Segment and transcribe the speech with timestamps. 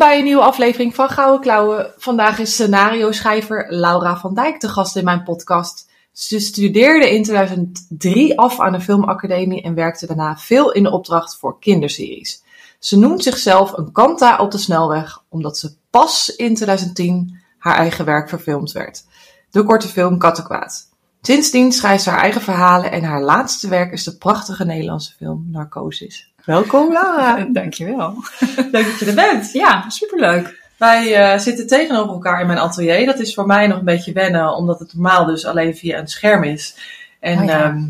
[0.00, 1.92] Bij een nieuwe aflevering van Gouden Klauwen.
[1.96, 5.90] Vandaag is scenario-schrijver Laura van Dijk de gast in mijn podcast.
[6.12, 11.36] Ze studeerde in 2003 af aan de Filmacademie en werkte daarna veel in de opdracht
[11.36, 12.42] voor kinderseries.
[12.78, 18.04] Ze noemt zichzelf een kanta op de snelweg, omdat ze pas in 2010 haar eigen
[18.04, 19.04] werk verfilmd werd.
[19.50, 20.88] De korte film Kattenkwaad.
[21.22, 25.48] Sindsdien schrijft ze haar eigen verhalen en haar laatste werk is de prachtige Nederlandse film
[25.50, 26.29] Narcosis.
[26.44, 27.46] Welkom Laura.
[27.52, 28.14] Dankjewel.
[28.72, 29.52] Leuk dat je er bent.
[29.52, 30.58] Ja, superleuk.
[30.76, 33.06] Wij uh, zitten tegenover elkaar in mijn atelier.
[33.06, 36.08] Dat is voor mij nog een beetje wennen, omdat het normaal dus alleen via een
[36.08, 36.76] scherm is.
[37.20, 37.62] En Oh ja.
[37.62, 37.82] ehm,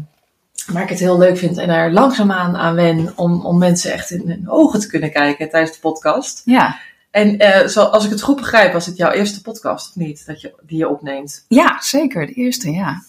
[0.72, 4.10] maar ik het heel leuk vind en er langzaamaan aan wen om, om mensen echt
[4.10, 6.42] in hun ogen te kunnen kijken tijdens de podcast.
[6.44, 6.78] Ja.
[7.10, 10.26] En eh, zo, als ik het goed begrijp, was het jouw eerste podcast of niet?
[10.26, 11.44] Dat je, die je opneemt.
[11.48, 12.26] ja, zeker.
[12.26, 13.02] De eerste, ja.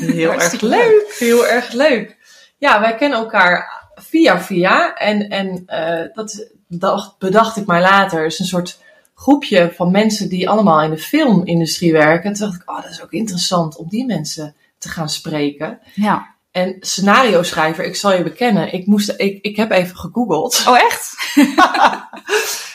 [0.00, 1.14] Heel erg leuk.
[1.18, 2.16] Heel erg leuk.
[2.58, 4.94] Ja, wij kennen elkaar via via.
[4.94, 8.24] En, en eh, dat dacht, bedacht ik maar later.
[8.26, 8.82] is een soort
[9.14, 12.30] groepje van mensen die allemaal in de filmindustrie werken.
[12.30, 15.78] En toen dacht ik, oh, dat is ook interessant om die mensen te gaan spreken.
[15.94, 16.32] Ja.
[16.50, 20.64] En scenario schrijver, ik zal je bekennen, ik, moest, ik, ik heb even gegoogeld.
[20.68, 21.14] Oh, echt?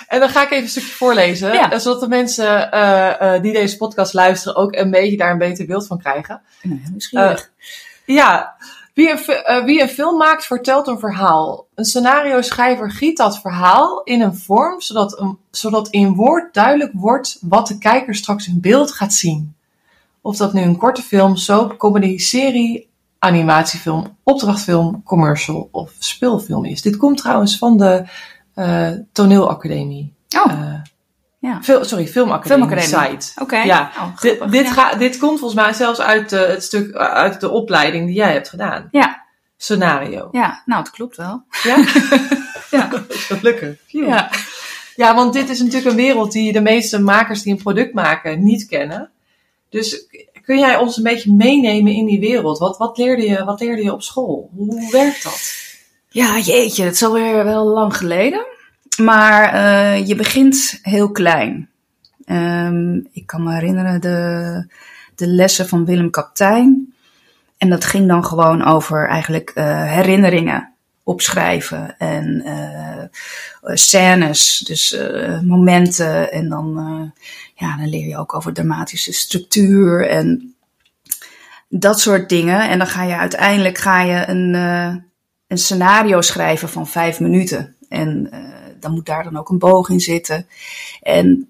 [0.07, 1.71] En dan ga ik even een stukje voorlezen, Ja.
[1.71, 5.65] eh, zodat de mensen eh, die deze podcast luisteren ook een beetje daar een beter
[5.65, 6.41] beeld van krijgen.
[6.61, 7.51] Nou, nieuwsgierig.
[8.05, 8.55] Ja,
[8.99, 11.67] wie een, eh, wie een film maakt, vertelt een verhaal.
[11.75, 16.91] Een scenario schrijver giet dat verhaal in een vorm, zodat, een, zodat in woord duidelijk
[16.93, 19.55] wordt wat de kijker straks in beeld gaat zien.
[20.21, 26.81] Of dat nu een korte film, soap, comedy, serie, animatiefilm, opdrachtfilm, commercial of speelfilm is.
[26.81, 28.03] Dit komt trouwens van de
[28.53, 30.13] eh, toneelacademie.
[30.45, 30.81] oh, Eh,
[31.39, 31.59] ja.
[31.63, 33.21] Fil- sorry, filmacademie, Filmacademie.
[33.21, 33.41] site.
[33.41, 33.57] Oké.
[33.61, 33.91] ja.
[33.97, 34.71] Oh, Dit, dit, ja.
[34.73, 38.15] ga- dit komt volgens mij zelfs uit, eh, het stuk, eh, uit de opleiding die
[38.15, 38.87] jij hebt gedaan.
[38.91, 39.23] Ja.
[39.57, 40.27] Scenario.
[40.31, 41.43] ja, nou, het klopt wel.
[41.63, 41.75] Ja?
[42.71, 42.89] Ja.
[43.09, 43.75] Gelukkig.
[43.87, 44.05] Ja.
[44.07, 44.29] Ja.
[44.95, 48.43] ja, want dit is natuurlijk een wereld die de meeste makers die een product maken
[48.43, 49.09] niet kennen.
[49.69, 50.05] Dus
[50.45, 52.57] kun jij ons een beetje meenemen in die wereld?
[52.57, 54.49] Wat, wat, leerde, je, wat leerde je op school?
[54.55, 55.53] Hoe, hoe werkt dat?
[56.09, 58.45] Ja, jeetje, het is alweer wel lang geleden.
[58.97, 61.69] Maar eh, je begint heel klein.
[62.25, 64.67] Ehm, ik kan me herinneren de,
[65.15, 66.93] de lessen van Willem Kaptein.
[67.57, 70.73] En dat ging dan gewoon over eigenlijk eh, herinneringen
[71.03, 73.03] opschrijven en eh,
[73.75, 74.97] scènes, dus
[75.43, 76.31] momenten.
[76.31, 76.73] En dan,
[77.55, 80.55] ja, dan leer je ook over dramatische structuur en
[81.69, 82.69] dat soort dingen.
[82.69, 84.53] En dan ga je uiteindelijk ga je een,
[85.47, 87.75] een scenario schrijven van vijf minuten.
[87.89, 88.29] En
[88.81, 90.47] dan moet daar dan ook een boog in zitten.
[91.01, 91.49] En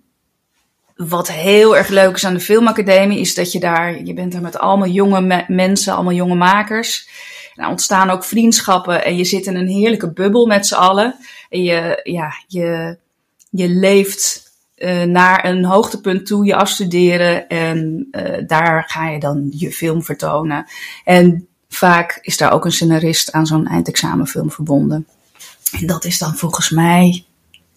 [0.96, 4.42] wat heel erg leuk is aan de filmacademie is dat je daar, je bent daar
[4.42, 7.10] met allemaal jonge me- mensen, allemaal jonge makers.
[7.56, 11.16] Er ontstaan ook vriendschappen en je zit in een heerlijke bubbel met z'n allen.
[11.50, 12.98] En je, ja, je,
[13.50, 19.48] je leeft eh, naar een hoogtepunt toe, je afstuderen en eh, daar ga je dan
[19.50, 20.66] je film vertonen.
[21.04, 25.08] En vaak is daar ook een scenarist aan zo'n eindexamenfilm verbonden.
[25.72, 27.26] En dat is dan volgens mij,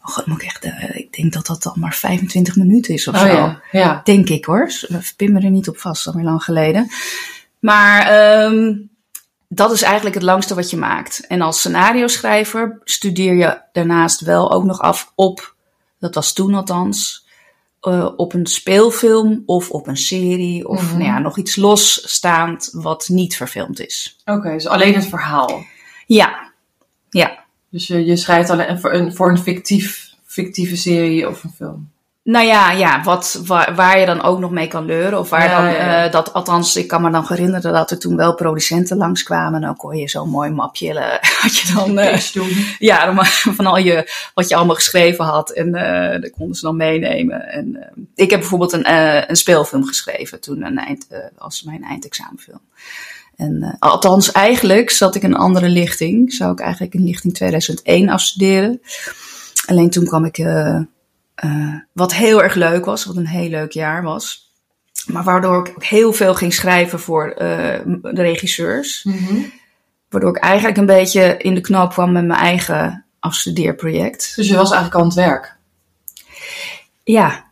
[0.02, 3.08] oh, god, moet ik, echt, eh, ik denk dat dat dan maar 25 minuten is
[3.08, 3.24] of zo.
[3.24, 4.00] Oh ja, ja.
[4.04, 4.70] Denk ik hoor.
[5.16, 6.90] Pin me er niet op vast, alweer lang geleden.
[7.58, 8.74] Maar ehm,
[9.48, 11.26] dat is eigenlijk het langste wat je maakt.
[11.26, 15.54] En als scenario schrijver studeer je daarnaast wel ook nog af op,
[15.98, 17.26] dat was toen althans,
[17.80, 20.92] eh, op een speelfilm of op een serie of Mhm.
[20.92, 24.16] nou ja, nog iets losstaand wat niet verfilmd is.
[24.24, 25.64] Oké, dus alleen het verhaal.
[26.06, 26.52] Ja,
[27.10, 27.41] ja.
[27.72, 31.90] Dus je, je schrijft alleen voor een, voor een fictief, fictieve serie of een film.
[32.24, 35.18] Nou ja, ja wat, waar, waar je dan ook nog mee kan leuren.
[35.18, 37.98] Of waar Ja, dan, ja, eh, dat, althans, ik kan me dan herinneren dat er
[37.98, 39.54] toen wel producenten langskwamen.
[39.54, 41.94] En dan kon je zo'n mooi mapje, eh, had je dan,
[42.32, 42.66] doen.
[42.78, 43.26] ja, dan,
[43.56, 45.50] van al je, wat je allemaal geschreven had.
[45.50, 45.72] En
[46.20, 47.48] dat konden ze dan meenemen.
[47.48, 48.92] En ik heb bijvoorbeeld een,
[49.30, 51.06] een speelfilm geschreven toen, een eind,
[51.38, 52.60] als mijn eindexamenfilm.
[53.36, 56.32] En, eh, althans, eigenlijk zat ik in een andere lichting.
[56.32, 58.80] Zou ik eigenlijk in lichting 2001 afstuderen.
[59.66, 60.80] Alleen toen kwam ik, eh,
[61.34, 64.52] eh, wat heel erg leuk was, wat een heel leuk jaar was.
[65.06, 69.04] Maar waardoor ik ook heel veel ging schrijven voor de regisseurs.
[69.04, 69.40] Mhm.
[70.08, 74.32] Waardoor ik eigenlijk een beetje in de knoop kwam met mijn eigen afstudeerproject.
[74.36, 75.56] Dus je was eigenlijk al aan het werk.
[77.04, 77.50] Ja.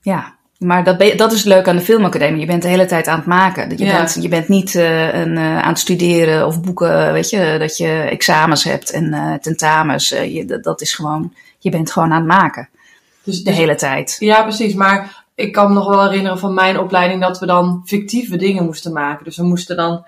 [0.00, 0.36] Ja.
[0.62, 2.40] Maar dat, ben dat is leuk aan de filmacademie.
[2.40, 3.76] Je bent de hele tijd aan het maken.
[3.76, 3.96] Je, Ja.
[3.96, 7.76] bent, je bent niet eh, een, eh, aan het studeren of boeken, weet je, dat
[7.76, 10.08] je examens hebt en eh, tentamens.
[10.08, 12.68] Je, dat, is gewoon, je bent gewoon aan het maken.
[13.24, 14.16] Dus, De dus- hele tijd.
[14.18, 14.74] Ja, precies.
[14.74, 18.64] Maar ik kan me nog wel herinneren van mijn opleiding dat we dan fictieve dingen
[18.64, 19.24] moesten maken.
[19.24, 20.06] Dus we moesten dan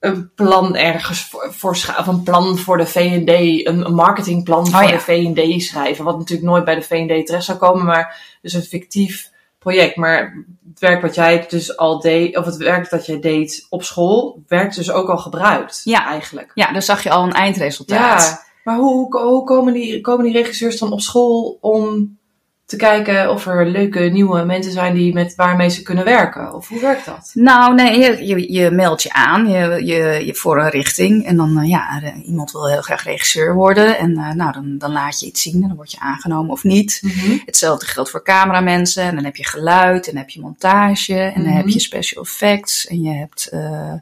[0.00, 3.28] een plan ergens voor, voor of een plan voor de V&D,
[3.66, 4.90] een, een marketingplan voor ja.
[4.90, 6.04] de V&D schrijven.
[6.04, 9.96] Wat natuurlijk nooit bij de V&D terecht zou komen, maar dus een fictief project.
[9.96, 13.82] Maar het werk wat jij dus al deed, of het werk dat jij deed op
[13.82, 15.80] school, werd dus ook al gebruikt.
[15.84, 16.06] Ja.
[16.06, 16.50] Eigenlijk.
[16.54, 18.22] Ja, dan zag je al een eindresultaat.
[18.22, 22.17] Ja, maar hoe, hoe, hoe komen, die, komen die regisseurs dan op school om
[22.68, 26.54] te kijken of er leuke nieuwe mensen zijn die met, waarmee ze kunnen werken?
[26.54, 27.30] Of hoe werkt dat?
[27.34, 31.26] Nou, nee, je, je, je meldt je aan je, je, je voor een richting.
[31.26, 33.98] En dan, eh, ja, eh, iemand wil heel graag regisseur worden.
[33.98, 36.64] En eh, nou, dan, dan laat je iets zien en dan word je aangenomen of
[36.64, 37.02] niet.
[37.46, 39.02] Hetzelfde geldt voor cameramensen.
[39.02, 41.14] En dan heb je geluid en dan heb je montage.
[41.18, 41.72] En dan heb Mhm.
[41.72, 42.86] je special effects.
[42.86, 43.92] En je hebt eh,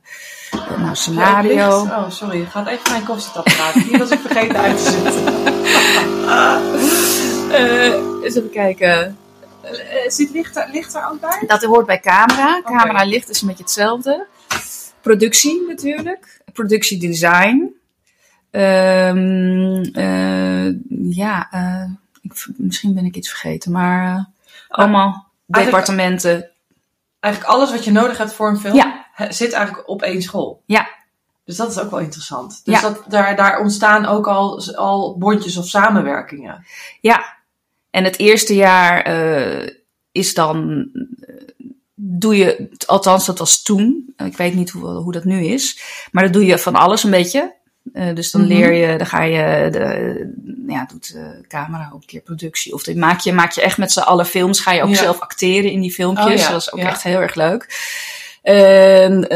[0.78, 1.80] nou, scenario.
[1.80, 2.44] Oh, sorry.
[2.44, 3.74] Gaat even mijn koffietapparaat.
[3.74, 5.24] Die was ik vergeten uit te zetten.
[7.56, 7.92] Eh,
[8.24, 9.16] eens even kijken.
[9.62, 9.72] Eh,
[10.10, 11.42] Zit licht, er- licht er ook bij?
[11.46, 12.62] Dat hoort bij camera.
[12.62, 14.26] Camera licht is een beetje hetzelfde.
[15.00, 16.40] Productie natuurlijk.
[16.52, 17.74] Productiedesign.
[18.50, 20.66] Ehm eh,
[21.16, 21.90] ja, eh,
[22.22, 24.24] ik, misschien ben ik iets vergeten, maar eh,
[24.68, 26.50] allemaal departementen.
[27.20, 29.04] Eigenlijk alles wat je nodig hebt voor een film Ja.
[29.28, 30.62] zit eigenlijk op één school.
[30.66, 30.88] Ja.
[31.44, 32.60] Dus dat is ook wel interessant.
[32.64, 32.80] Dus Ja.
[32.80, 36.64] dat, daar, daar ontstaan ook al, al bondjes of samenwerkingen.
[37.00, 37.35] Ja.
[37.90, 39.68] En het eerste jaar eh,
[40.12, 40.88] is dan.
[41.20, 41.34] eh,
[41.98, 45.80] Doe je, althans dat was toen, ik weet niet hoe, hoe dat nu is,
[46.12, 47.54] maar dan doe je van alles een beetje.
[47.92, 48.50] Eh, dus dan Mhm.
[48.50, 52.72] leer je, dan ga je, de, ja, doet de camera ook een keer productie.
[52.74, 54.94] Of dan maak je, maak je echt met z'n allen films, ga je ook Ja.
[54.96, 56.26] zelf acteren in die filmpjes.
[56.26, 56.88] Oh ja, Dat is ook ja.
[56.88, 57.66] echt heel erg leuk.
[58.42, 59.28] En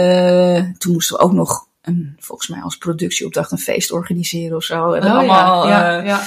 [0.79, 4.93] toen moesten we ook nog, een, volgens mij als productieopdracht, een feest organiseren of zo.
[4.93, 6.23] En Oh, allemaal, ja, ja.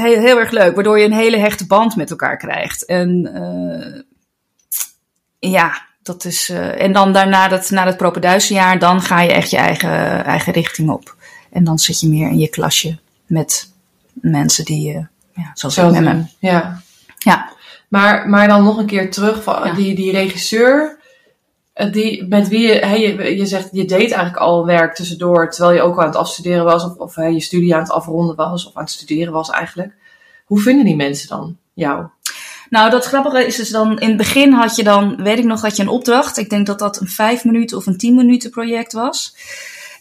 [0.00, 0.74] Heel, heel erg leuk.
[0.74, 2.84] Waardoor je een hele hechte band met elkaar krijgt.
[2.84, 4.00] En eh,
[5.50, 6.48] ja, dat is.
[6.48, 10.52] eh, en dan daarna, dat, na het propenduizenjaar, dan ga je echt je eigen, eigen
[10.52, 11.16] richting op.
[11.52, 13.70] En dan zit je meer in je klasje met
[14.12, 15.04] mensen die, eh,
[15.34, 16.22] ja, zoals ik Zo met me.
[16.38, 16.82] Ja.
[17.18, 17.50] Ja.
[17.88, 19.74] Maar, maar dan nog een keer terug van Ja.
[19.74, 21.00] die, die regisseur.
[21.72, 25.74] Eh, Die, met wie je, je, je zegt, je deed eigenlijk al werk tussendoor, terwijl
[25.74, 28.76] je ook aan het afstuderen was, of, of je studie aan het afronden was, of
[28.76, 29.94] aan het studeren was eigenlijk.
[30.44, 32.06] Hoe vinden die mensen dan jou?
[32.70, 35.60] Nou, dat grappige is dus dan, in het begin had je dan, weet ik nog,
[35.60, 36.38] had je een opdracht.
[36.38, 39.34] Ik denk dat dat een vijf minuten of een tien minuten project was.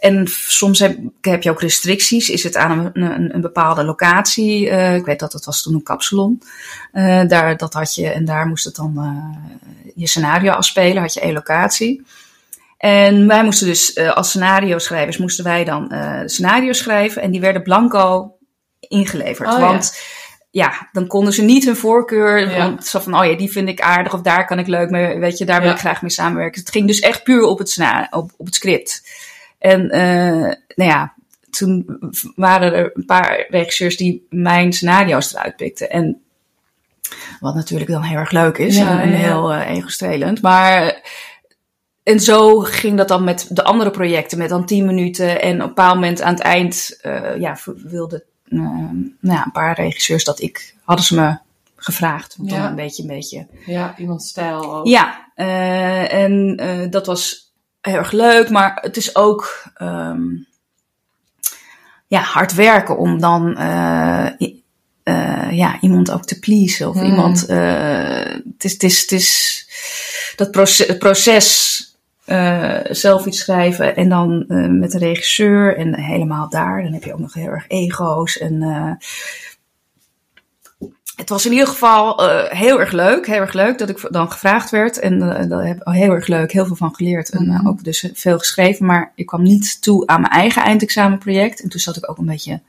[0.02, 2.30] En soms heb, heb je ook restricties.
[2.30, 4.70] Is het aan een, een, een bepaalde locatie?
[4.70, 6.42] Eh, ik weet dat het was toen een kapsalon.
[6.92, 11.02] Eh, daar, dat had je, en daar moest het dan eh, je scenario afspelen.
[11.02, 12.06] Had je één locatie.
[12.78, 15.94] En wij moesten dus als scenario schrijvers moesten wij dan
[16.26, 17.22] scenario's schrijven.
[17.22, 18.36] En die werden blanco
[18.80, 19.50] ingeleverd.
[19.50, 20.00] Oh, want
[20.52, 22.50] ja, dan konden ze niet hun voorkeur.
[22.50, 22.58] Ja.
[22.58, 25.20] Want zo van, oh ja, die vind ik aardig of daar kan ik leuk mee,
[25.20, 25.74] weet je, daar wil Ja.
[25.74, 26.62] ik graag mee samenwerken.
[26.62, 27.78] Het ging dus echt puur op het,
[28.10, 29.04] op, op het script.
[29.62, 31.14] En eh, nou ja,
[31.50, 32.00] toen
[32.36, 35.90] waren er een paar regisseurs die mijn scenario's eruit pikten.
[35.90, 36.22] En
[37.40, 40.42] wat natuurlijk dan heel erg leuk is Ja, en, ja, heel eh ego-strelend.
[40.42, 41.02] Maar
[42.04, 45.42] en zo ging dat dan met de andere projecten, met dan 10 minuten.
[45.42, 49.76] En op een bepaald moment aan het eind, eh ja, wilden nou ja, een paar
[49.76, 51.38] regisseurs dat ik, hadden ze me
[51.76, 52.36] gevraagd.
[52.40, 52.58] Om Ja.
[52.58, 53.48] dan een beetje, een beetje.
[53.66, 54.88] Ja, iemands stijl ook.
[54.88, 55.32] Ja,
[56.10, 56.56] en
[56.90, 57.51] dat was
[57.82, 60.22] heel erg leuk, maar het is ook ehm,
[62.12, 64.26] ja, hard werken om dan eh,
[65.04, 66.90] eh, ja, iemand ook te pleasen.
[66.90, 67.06] Of Hmm.
[67.06, 68.26] iemand, eh,
[68.58, 69.66] het, is, het, is, het is
[70.36, 71.80] dat proces, proces
[72.90, 74.46] zelf iets schrijven en dan
[74.80, 76.84] met de regisseur en helemaal daar.
[76.84, 78.62] Dan heb je ook nog heel erg ego's en...
[81.22, 83.28] het was in ieder geval eh, heel erg leuk.
[83.28, 85.00] Heel erg leuk dat ik dan gevraagd werd.
[85.00, 87.30] En uh, daar heb ik heel erg leuk, heel veel van geleerd.
[87.30, 88.86] En uh, ook dus veel geschreven.
[88.86, 91.62] Maar ik kwam niet toe aan mijn eigen eindexamenproject.
[91.62, 92.60] En toen zat ik ook een beetje,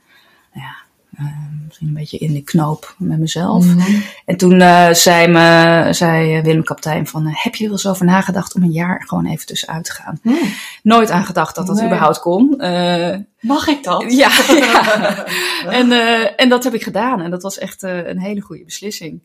[0.53, 0.75] nou ja,
[1.19, 1.25] uh,
[1.65, 3.65] misschien een beetje in de knoop met mezelf.
[3.65, 4.01] Mhm.
[4.25, 7.87] En toen uh, zei, me, zei Willem Kaptein van, uh, heb je er wel eens
[7.87, 10.19] over nagedacht om een jaar gewoon even tussenuit te gaan?
[10.21, 10.37] Hmm.
[10.83, 11.85] Nooit aan gedacht dat dat Nee.
[11.85, 12.53] überhaupt kon.
[12.57, 14.03] Uh, Mag ik dat?
[14.07, 15.25] ja, ja.
[15.65, 15.91] En,
[16.37, 17.21] en dat heb ik gedaan.
[17.21, 19.21] En dat was echt een hele goede beslissing.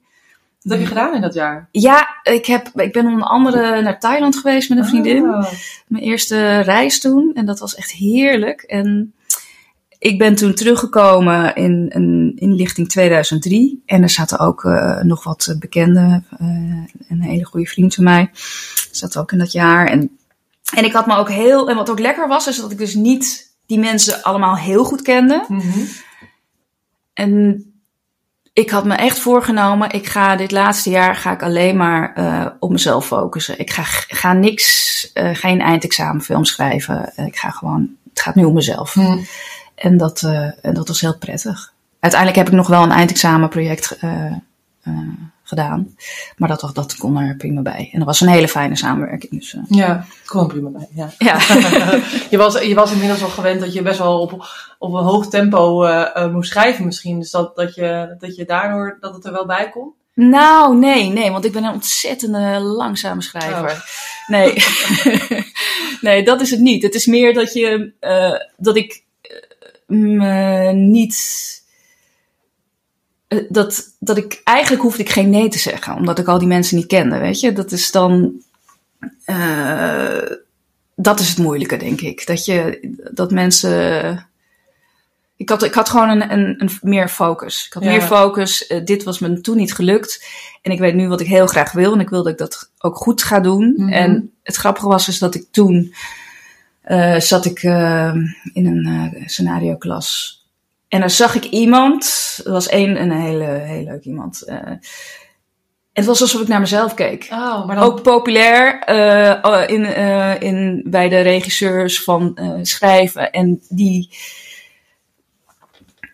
[0.63, 1.69] Wat heb je gedaan in dat jaar?
[1.71, 5.29] Ja, ik, heb, ik ben onder andere naar Thailand geweest met een vriendin.
[5.29, 5.53] Oh.
[5.87, 7.31] Mijn eerste reis toen.
[7.35, 8.63] En dat was echt heerlijk.
[8.63, 9.13] En
[9.99, 13.83] ik ben toen teruggekomen in een inlichting 2003.
[13.87, 16.27] En er zaten ook uh, nog wat bekenden.
[16.41, 16.49] Uh,
[17.09, 18.31] een hele goede vriend van mij.
[18.91, 19.87] Zat ook in dat jaar.
[19.87, 20.19] En,
[20.75, 21.71] en ik had me ook heel.
[21.71, 25.03] En wat ook lekker was, is dat ik dus niet die mensen allemaal heel goed
[25.03, 25.45] kende.
[25.49, 25.87] Mm -hmm.
[27.15, 27.63] En
[28.53, 32.47] ik had me echt voorgenomen, ik ga dit laatste jaar ga ik alleen maar uh,
[32.59, 33.59] op mezelf focussen.
[33.59, 37.13] Ik ga, ga niks, geen eindexamenfilm schrijven.
[37.17, 38.95] ik ga gewoon, het gaat nu om mezelf.
[38.95, 39.27] Mm.
[39.79, 41.73] En, dat, uh, en dat was heel prettig.
[42.01, 43.99] Uiteindelijk heb ik nog wel een eindexamenproject
[45.49, 45.97] gedaan.
[46.37, 47.89] Maar dat, dat kon er prima bij.
[47.93, 49.33] En dat was een hele fijne samenwerking.
[49.33, 50.89] Dus, ja, kon er prima bij.
[50.95, 51.11] Ja.
[51.19, 51.39] ja.
[52.31, 54.47] je, was, je was inmiddels al gewend dat je best wel op,
[54.79, 57.19] op een hoog tempo uh, moest schrijven misschien.
[57.19, 59.93] Dus dat, dat, je, dat je daardoor dat het er wel bij kon?
[60.15, 63.71] Nou, nee, nee, want ik ben een ontzettende langzame schrijver.
[63.71, 63.81] Oh.
[64.27, 64.55] Nee.
[66.01, 66.83] nee, dat is het niet.
[66.83, 69.03] Het is meer dat je uh, dat ik
[69.89, 71.17] me niet
[73.49, 76.77] dat, dat ik eigenlijk hoefde ik geen nee te zeggen, omdat ik al die mensen
[76.77, 77.53] niet kende, weet je.
[77.53, 78.33] Dat is dan,
[79.27, 80.23] uh,
[80.97, 82.27] dat is het moeilijke, denk ik.
[82.27, 82.79] Dat je,
[83.13, 84.27] dat mensen,
[85.37, 87.67] ik had, ik had gewoon een, een, een meer focus.
[87.67, 87.91] Ik had Ja.
[87.91, 88.71] meer focus.
[88.71, 90.25] Uh, dit was me toen niet gelukt.
[90.63, 91.93] En ik weet nu wat ik heel graag wil.
[91.93, 93.75] En ik wil dat ik dat ook goed ga doen.
[93.77, 93.89] Mhm.
[93.89, 95.95] En het grappige was dus dat ik toen,
[96.89, 98.15] uh, zat ik uh,
[98.53, 100.37] in een uh, scenario klas.
[100.89, 104.43] En dan zag ik iemand, er was één, een hele, heel leuk iemand.
[105.93, 107.29] Het was alsof ik naar mezelf keek.
[107.31, 107.85] Oh, maar dan...
[107.85, 109.85] Ook populair uh, in,
[110.41, 113.31] in, bij de regisseurs van schrijven.
[113.31, 114.17] En die,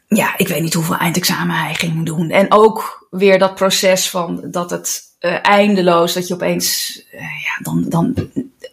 [0.09, 2.31] ja, ik weet niet hoeveel eindexamen hij ging doen.
[2.31, 5.02] En ook weer dat proces van dat het
[5.43, 8.14] eindeloos, dat je opeens, ja, dan, dan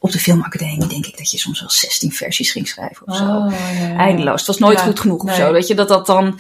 [0.04, 3.24] op de filmacademie denk ik dat je soms wel 16 versies ging schrijven of zo.
[3.24, 3.96] Oh, ja.
[3.96, 4.38] Eindeloos.
[4.38, 5.34] Het was nooit Ja, goed genoeg nee.
[5.34, 5.52] of zo.
[5.52, 6.40] Weet je, dat dat dan,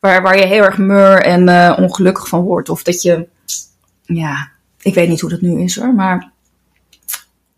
[0.00, 2.68] waar, waar je heel erg mur en uh, ongelukkig van wordt.
[2.68, 3.26] Of dat je,
[4.02, 4.50] ja,
[4.80, 6.30] ik weet niet hoe dat nu is hoor, maar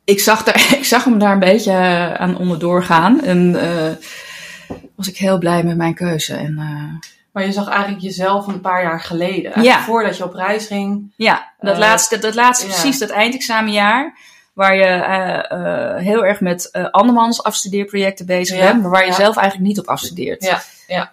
[0.04, 1.72] ik zag, daar, ik zag hem daar een beetje
[2.18, 3.20] aan onderdoor gaan.
[3.22, 6.34] En uh, was ik heel blij met mijn keuze.
[6.34, 9.62] En, uh, Maar je zag eigenlijk jezelf een paar jaar geleden.
[9.62, 9.82] Ja.
[9.82, 11.12] Voordat je op reis ging.
[11.16, 12.72] ja, dat Eh, laatste, dat laatste ja.
[12.72, 14.18] precies, dat eindexamenjaar.
[14.52, 19.06] Waar je uh, uh, heel erg met uh, andermans afstudeerprojecten bezig Ja, bent, maar waar
[19.06, 20.44] je zelf eigenlijk niet op afstudeert.
[20.44, 21.12] Ja, ja.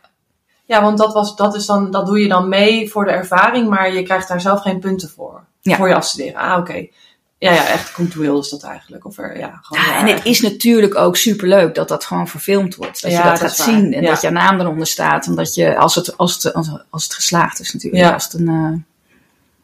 [0.66, 3.70] Ja, want dat, was, dat, is dan, dat doe je dan mee voor de ervaring,
[3.70, 5.44] maar je krijgt daar zelf geen punten voor.
[5.62, 6.36] Voor je afstuderen.
[6.42, 6.88] Ah, oké.
[7.40, 9.06] Ja, ja, echt goodwill is dat eigenlijk.
[9.06, 12.76] Of er, ja, gewoon, Ja, en het is natuurlijk ook superleuk dat dat gewoon verfilmd
[12.76, 13.02] wordt.
[13.02, 14.10] Dat Ja, je dat, dat gaat zien en Ja.
[14.10, 15.26] dat je naam eronder staat.
[15.26, 18.34] En dat je, als het, als het, als, als het geslaagd is natuurlijk, als het
[18.34, 18.74] een uh,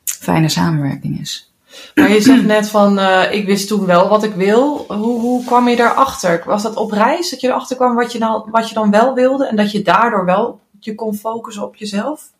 [0.03, 1.52] fijne samenwerking is.
[1.95, 4.85] Maar je zegt net van, uh, ik wist toen wel wat ik wil.
[4.87, 6.43] Hoe, hoe kwam je daarachter?
[6.45, 9.13] Was dat op reis dat je erachter kwam wat je, dan, wat je dan wel
[9.13, 9.47] wilde?
[9.47, 12.31] En dat je daardoor wel je kon focussen op jezelf?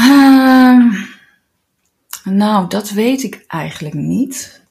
[0.00, 0.94] Uh,
[2.24, 4.62] nou, dat weet ik eigenlijk niet.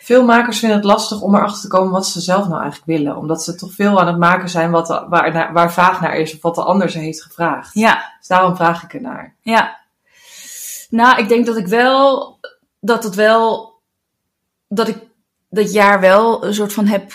[0.00, 3.16] Veel makers vinden het lastig om erachter te komen wat ze zelf nou eigenlijk willen.
[3.16, 6.34] Omdat ze toch veel aan het maken zijn wat de, waar, waar vraag naar is
[6.34, 7.74] of wat de ander ze heeft gevraagd.
[7.74, 9.34] Ja, Dus daarom vraag ik ernaar.
[9.42, 9.78] ja.
[10.90, 12.38] Nou, ik denk dat ik wel,
[12.80, 13.72] dat het wel,
[14.68, 14.96] dat ik
[15.48, 17.12] dat jaar wel een soort van heb,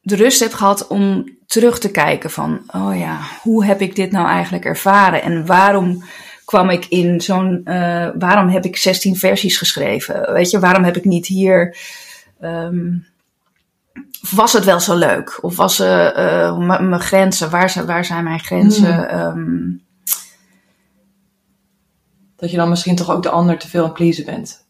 [0.00, 4.10] de rust heb gehad om terug te kijken van, oh ja, hoe heb ik dit
[4.10, 6.04] nou eigenlijk ervaren en waarom
[6.44, 10.32] kwam ik in zo'n, uh, waarom heb ik 16 versies geschreven?
[10.32, 11.76] Weet je, waarom heb ik niet hier,
[12.42, 13.06] um,
[14.30, 15.38] was het wel zo leuk?
[15.40, 19.08] Of was uh, uh, mijn grenzen, waar, zijn, waar zijn mijn grenzen?
[19.08, 19.20] Hmm.
[19.20, 19.85] Um,
[22.36, 24.66] Dat je dan misschien toch ook de ander te veel aan pleasen bent.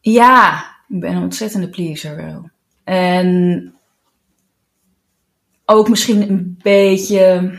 [0.00, 0.58] Ja,
[0.88, 2.50] ik ben een ontzettende pleaser wel.
[2.84, 3.74] En
[5.64, 7.58] ook misschien een beetje.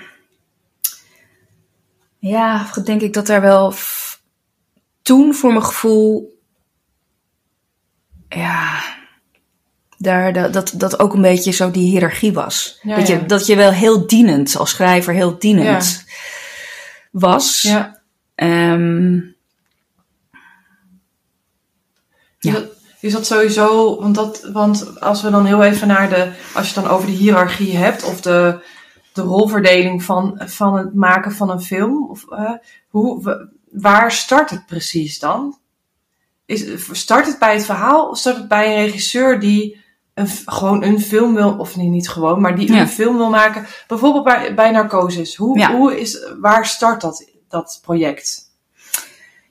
[2.20, 3.74] Ja, denk ik dat daar wel
[5.02, 6.38] toen voor mijn gevoel.
[8.30, 8.84] Ja,
[9.98, 12.80] daar, dat, dat, dat ook een beetje zo die hiërarchie was.
[12.82, 13.16] Ja, dat, ja.
[13.16, 16.06] Je, dat je wel heel dienend, als schrijver heel dienend
[17.12, 17.62] was.
[17.62, 18.02] Ja.
[18.36, 19.36] Um,
[22.40, 22.64] Is, dat,
[23.00, 26.74] is dat sowieso, want, dat, want als we dan heel even naar de, als je
[26.74, 28.60] het dan over de hiërarchie hebt of de,
[29.14, 32.52] de rolverdeling van, van het maken van een film, of, uh,
[32.90, 35.58] hoe, waar start het precies dan?
[36.46, 39.82] Is, start het bij het verhaal of start het bij een regisseur die
[40.14, 42.80] een, gewoon een film wil, of nee, niet gewoon, maar die Ja.
[42.82, 45.36] een film wil maken, bijvoorbeeld bij, bij Narcosis.
[45.36, 45.76] Hoe, Ja.
[45.76, 48.48] hoe is, waar start dat, dat project?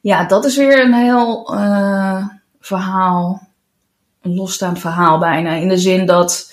[0.01, 2.27] Ja, dat is weer een heel uh,
[2.61, 3.49] verhaal,
[4.23, 5.55] een losstaand verhaal bijna.
[5.55, 6.53] In de zin dat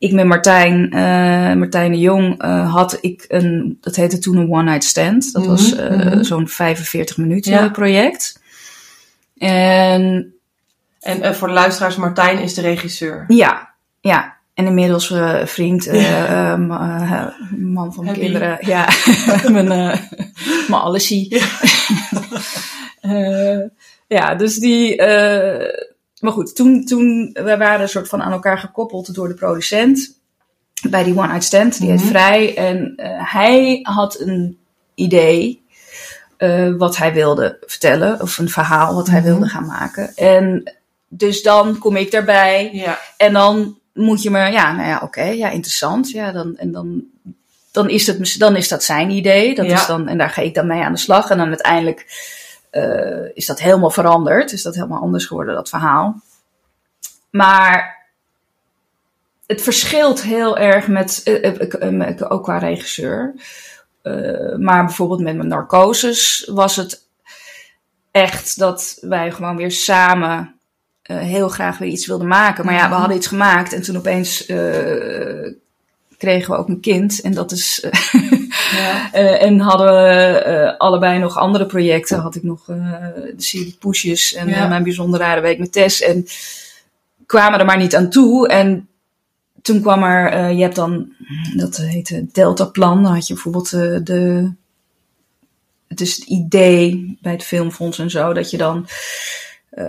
[0.00, 4.52] ik met Martijn, eh, Martijn de Jong uh, had ik een, dat heette toen een
[4.52, 5.32] one night stand.
[5.32, 6.24] Dat was uh, mm -hmm.
[6.24, 7.68] zo'n 45 minuten ja.
[7.68, 8.40] project.
[9.38, 10.34] En,
[11.00, 13.24] en voor de luisteraars, Martijn is de regisseur.
[13.28, 13.70] Ja,
[14.00, 14.38] ja.
[14.54, 16.56] En inmiddels vriend, ja.
[16.56, 18.20] man van mijn Happy.
[18.20, 18.58] kinderen.
[18.60, 18.88] Ja,
[19.52, 19.68] mijn,
[20.68, 21.38] mijn allesie.
[21.38, 21.46] Ja.
[24.18, 24.96] ja, dus die
[26.20, 30.18] maar goed, toen, toen we waren een soort van aan elkaar gekoppeld door de producent
[30.88, 32.08] bij die One Night Stand, die heet Mhm.
[32.08, 32.56] Vrij.
[32.56, 34.58] En uh, hij had een
[34.94, 35.62] idee
[36.38, 39.28] uh, wat hij wilde vertellen, of een verhaal wat hij Mhm.
[39.28, 40.14] wilde gaan maken.
[40.14, 40.72] En
[41.08, 42.98] dus dan kom ik daarbij Ja.
[43.16, 46.10] en dan moet je me, ja, nou ja, oké, ja, interessant.
[46.10, 47.02] Ja, dan, en dan,
[47.72, 49.54] dan, is dat, dan is dat zijn idee.
[49.54, 49.74] Dat Ja.
[49.74, 51.30] is dan, en daar ga ik dan mee aan de slag.
[51.30, 52.06] En dan uiteindelijk
[52.70, 54.52] eh, is dat helemaal veranderd.
[54.52, 56.20] Is dat helemaal anders geworden, dat verhaal.
[57.30, 58.06] Maar
[59.46, 61.60] het verschilt heel erg met, eh,
[62.08, 63.34] eh, ook qua regisseur.
[64.58, 67.08] Maar bijvoorbeeld met mijn narcosis was het
[68.10, 70.54] echt dat wij gewoon weer samen
[71.02, 72.64] heel graag weer iets wilden maken.
[72.64, 72.98] Maar ja, we Mhm.
[72.98, 74.46] hadden iets gemaakt en toen opeens
[76.20, 77.20] kregen we ook een kind.
[77.20, 77.80] En dat is.
[77.80, 78.00] eh,
[78.72, 79.12] Ja.
[79.12, 82.18] eh, en hadden we eh, allebei nog andere projecten.
[82.18, 84.68] Had ik nog de serie Poesjes en Ja.
[84.68, 86.00] mijn bijzonder rare week met Tess.
[86.00, 86.26] En
[87.26, 88.48] kwamen er maar niet aan toe.
[88.48, 88.88] En
[89.62, 91.12] toen kwam er, je hebt dan,
[91.56, 93.02] dat heette Deltaplan.
[93.02, 93.70] Dan had je bijvoorbeeld
[94.06, 94.52] de,
[95.88, 98.86] het is het idee bij het Filmfonds en zo, dat je dan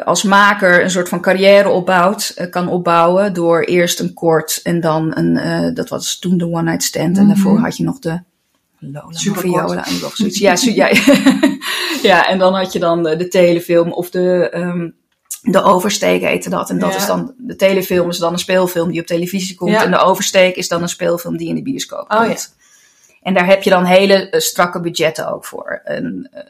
[0.03, 4.79] als maker een soort van carrière opbouwt, eh, kan opbouwen door eerst een kort en
[4.79, 7.17] dan een, eh, dat was toen de One Night Stand.
[7.17, 7.33] En Mhm.
[7.33, 8.21] daarvoor had je nog de
[8.79, 9.11] Lola.
[9.11, 10.39] Viola en nog zoiets.
[10.39, 10.89] Ja, ja,
[12.09, 14.89] ja, en dan had je dan de, de telefilm of de, ehm,
[15.41, 16.69] de oversteek heette dat.
[16.69, 16.97] En dat Ja.
[16.97, 19.71] is dan, de telefilm is dan een speelfilm die op televisie komt.
[19.71, 19.83] Ja.
[19.83, 22.55] En de oversteek is dan een speelfilm die in de bioscoop Oh, komt.
[23.21, 25.81] En daar heb je dan hele eh, strakke budgetten ook voor.
[25.83, 26.43] En, eh,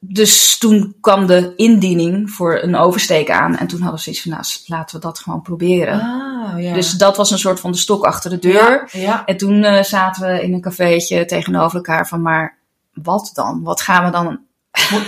[0.00, 3.56] dus toen kwam de indiening voor een oversteek aan.
[3.56, 6.00] En toen hadden we zoiets van, nou, laten we dat gewoon proberen.
[6.00, 6.74] Ah, ja.
[6.74, 8.88] Dus dat was een soort van de stok achter de deur.
[8.92, 9.00] Ja.
[9.00, 9.24] ja.
[9.24, 12.56] En toen eh, zaten we in een cafeetje tegenover elkaar van, maar
[12.92, 13.62] wat dan?
[13.62, 14.38] Wat gaan we dan?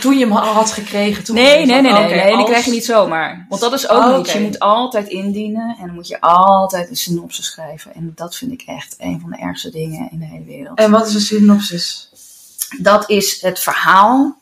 [0.01, 1.25] Toen je hem al had gekregen.
[1.25, 3.47] Toen Nee, nee, nee, nee, nee, die krijg je niet zomaar.
[3.49, 4.31] Want dat is ook Oh, niet.
[4.31, 7.95] Je moet altijd indienen en dan moet je altijd een synopsis schrijven.
[7.95, 10.79] En dat vind ik echt een van de ergste dingen in de hele wereld.
[10.79, 12.09] En wat is een synopsis?
[12.77, 14.38] dat is het verhaal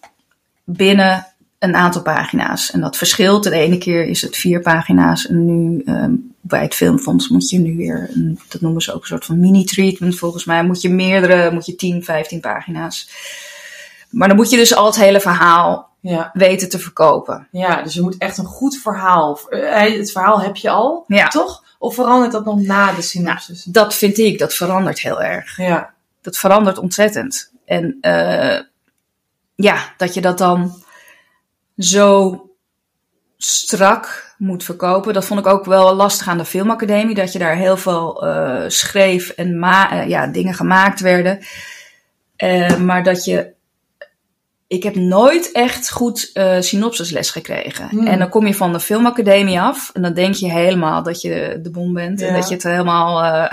[0.67, 1.27] binnen
[1.59, 2.71] een aantal pagina's.
[2.71, 3.43] En dat verschilt.
[3.43, 5.27] De ene keer is het vier pagina's.
[5.27, 9.01] En nu ehm, bij het Filmfonds moet je nu weer, een, dat noemen ze ook
[9.01, 10.65] een soort van mini-treatment volgens mij.
[10.65, 13.11] Moet je meerdere, moet je 10, 15 pagina's.
[14.11, 16.31] Maar dan moet je dus al het hele verhaal Ja.
[16.33, 17.49] weten te verkopen.
[17.51, 19.39] ja, dus je moet echt een goed verhaal.
[19.51, 21.65] eh, Het verhaal heb je al, Ja, toch?
[21.79, 23.65] Of verandert dat nog na de synopsis?
[23.65, 25.57] dat vind ik, dat verandert heel erg.
[25.57, 25.95] Ja.
[26.23, 27.51] dat verandert ontzettend.
[27.65, 28.61] En eh,
[29.57, 30.83] ja, dat je dat dan
[31.77, 32.41] zo
[33.37, 37.15] strak moet verkopen, dat vond ik ook wel lastig aan de filmacademie.
[37.15, 41.39] Dat je daar heel veel eh, schreef en ma eh, ja, dingen gemaakt werden.
[42.37, 43.55] Eh, maar dat je.
[44.69, 47.89] Ik heb nooit echt goed synopsisles gekregen.
[47.89, 48.07] Hmm.
[48.07, 51.59] En dan kom je van de filmacademie af en dan denk je helemaal dat je
[51.63, 52.23] de bom bent.
[52.23, 53.49] En dat je het helemaal.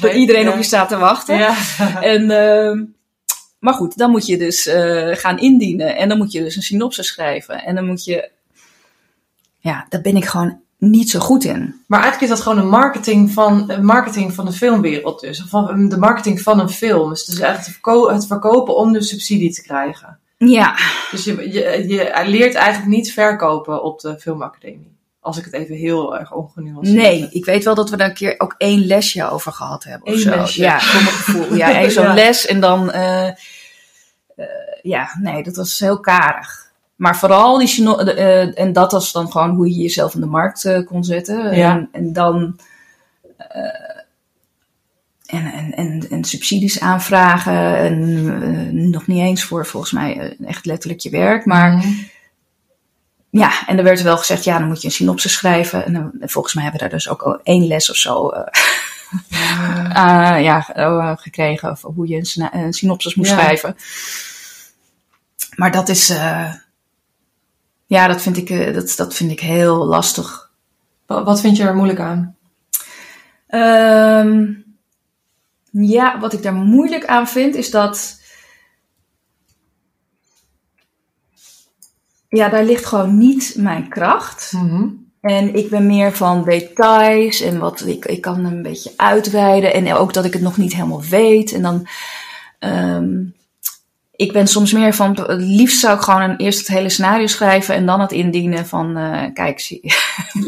[0.00, 0.50] Dat iedereen ja.
[0.50, 1.36] op je staat te wachten.
[1.36, 1.54] Ja.
[2.00, 2.82] En, ehm,
[3.60, 5.96] maar goed, dan moet je dus eh, gaan indienen.
[5.96, 7.64] En dan moet je dus een synopsis schrijven.
[7.64, 8.30] En dan moet je.
[9.58, 11.74] Ja, daar ben ik gewoon niet zo goed in.
[11.86, 15.42] Maar eigenlijk is dat gewoon een marketing van, een marketing van de filmwereld dus.
[15.42, 17.08] Of Van de marketing van een film.
[17.08, 20.18] Dus het is eigenlijk het, verko- het verkopen om de subsidie te krijgen.
[20.36, 20.76] Ja,
[21.10, 24.98] Dus je, je, je leert eigenlijk niet verkopen op de filmacademie.
[25.20, 27.28] Als ik het even heel erg ongenuanceerd nee.
[27.30, 30.08] Ik weet wel dat we daar een keer ook één lesje over gehad hebben.
[30.08, 30.30] Of Eén zo.
[30.30, 30.60] lesje.
[30.62, 31.54] Ja, voor mijn gevoel.
[31.56, 32.14] Ja, één zo'n Ja.
[32.14, 32.46] les.
[32.46, 32.90] En dan.
[32.92, 33.34] eh, eh,
[34.82, 36.70] ja, nee, dat was heel karig.
[36.96, 37.84] Maar vooral die.
[37.84, 41.56] de, eh, en dat was dan gewoon hoe je jezelf in de markt kon zetten.
[41.56, 41.70] Ja.
[41.72, 42.58] En, en dan.
[45.26, 47.76] en, en, en, en subsidies aanvragen.
[47.76, 51.44] En nog niet eens voor volgens mij echt letterlijk je werk.
[51.44, 51.88] Maar Mhm.
[53.30, 55.84] Ja, en er werd wel gezegd, ja, dan moet je een synopsis schrijven.
[55.84, 58.52] En, dan- volgens mij hebben we daar dus ook al één les of zo eh,
[59.28, 60.36] Ja.
[60.38, 61.70] eh, ja, eh, gekregen.
[61.70, 62.16] Over hoe je
[62.52, 63.32] een, synopsis moet Ja.
[63.38, 63.76] schrijven.
[65.56, 66.06] Maar dat is,
[67.86, 70.50] ja, dat vind, ik, dat, dat vind ik heel lastig.
[71.06, 72.36] Wa- Wat vind je er moeilijk aan?
[73.46, 74.44] Ehm,
[75.70, 78.19] ja, wat ik daar moeilijk aan vind, is dat.
[82.30, 84.52] Ja, daar ligt gewoon niet mijn kracht.
[84.52, 84.88] Mhm.
[85.20, 89.74] En ik ben meer van details en wat ik, ik kan een beetje uitweiden.
[89.74, 91.52] En ook dat ik het nog niet helemaal weet.
[91.52, 91.86] En dan.
[92.58, 93.08] ehm,
[94.12, 95.10] ik ben soms meer van.
[95.26, 98.66] Het liefst zou ik gewoon een, eerst het hele scenario schrijven en dan het indienen
[98.66, 98.96] van.
[98.96, 99.80] eh, kijk, zie.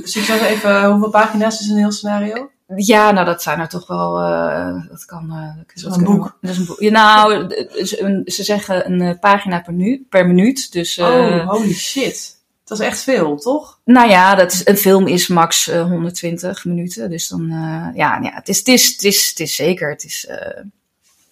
[0.02, 2.50] Dus ik zeg even, hoeveel pagina's is een heel scenario?
[2.76, 4.18] Ja, nou, dat zijn er toch wel.
[4.20, 5.30] eh, dat kan.
[5.30, 6.24] eh, dat is een boek.
[6.24, 6.80] we- Dat is een boek.
[6.80, 7.48] Ja, nou,
[7.84, 10.72] ze een- ze zeggen een eh, pagina per, nu, per minuut.
[10.72, 10.98] Dus.
[10.98, 12.40] oh, holy shit.
[12.64, 13.78] Dat is echt veel, toch?
[13.84, 17.10] Nou ja, dat is, een film is max eh, 120 minuten.
[17.10, 17.46] Dus dan,
[17.94, 19.90] ja, ja het, is, het, is, het, is, het is zeker.
[19.90, 20.26] Het is,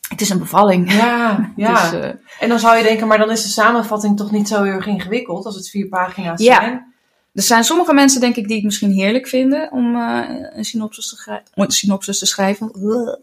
[0.08, 0.92] het is een bevalling.
[0.92, 1.90] Ja, ja.
[1.90, 4.72] Dus, En dan zou je denken, maar dan is de samenvatting toch niet zo heel
[4.72, 6.60] erg ingewikkeld als het vier pagina's Ja.
[6.60, 6.89] zijn.
[7.34, 11.08] Er zijn sommige mensen, denk ik, die het misschien heerlijk vinden om eh, een, synopsis
[11.08, 12.70] te schrij- om een synopsis te schrijven.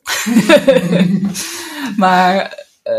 [1.98, 2.94] maar eh,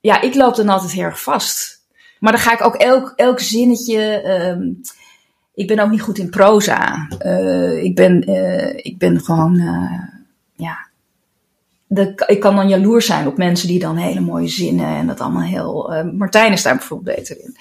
[0.00, 1.84] ja, ik loop dan altijd heel erg vast.
[2.20, 4.00] Maar dan ga ik ook elk, elk zinnetje.
[4.20, 4.62] ehm,
[5.54, 7.08] ik ben ook niet goed in proza.
[7.18, 8.22] Eh, ik, ben,
[8.84, 9.56] ik ben gewoon.
[10.54, 10.84] ja.
[11.88, 15.20] De, ik kan dan jaloers zijn op mensen die dan hele mooie zinnen en dat
[15.20, 16.04] allemaal heel.
[16.12, 17.56] Martijn is daar bijvoorbeeld beter in.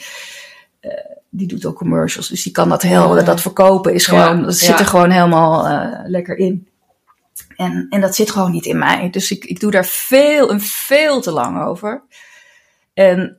[1.38, 3.08] Die doet ook commercials, dus die kan dat heel.
[3.26, 4.44] Dat verkopen is gewoon.
[4.44, 6.68] Dat zit er gewoon helemaal eh, lekker in.
[7.56, 9.10] En, en dat zit gewoon niet in mij.
[9.10, 12.04] Dus ik, ik doe daar veel en veel te lang over.
[12.94, 13.38] En,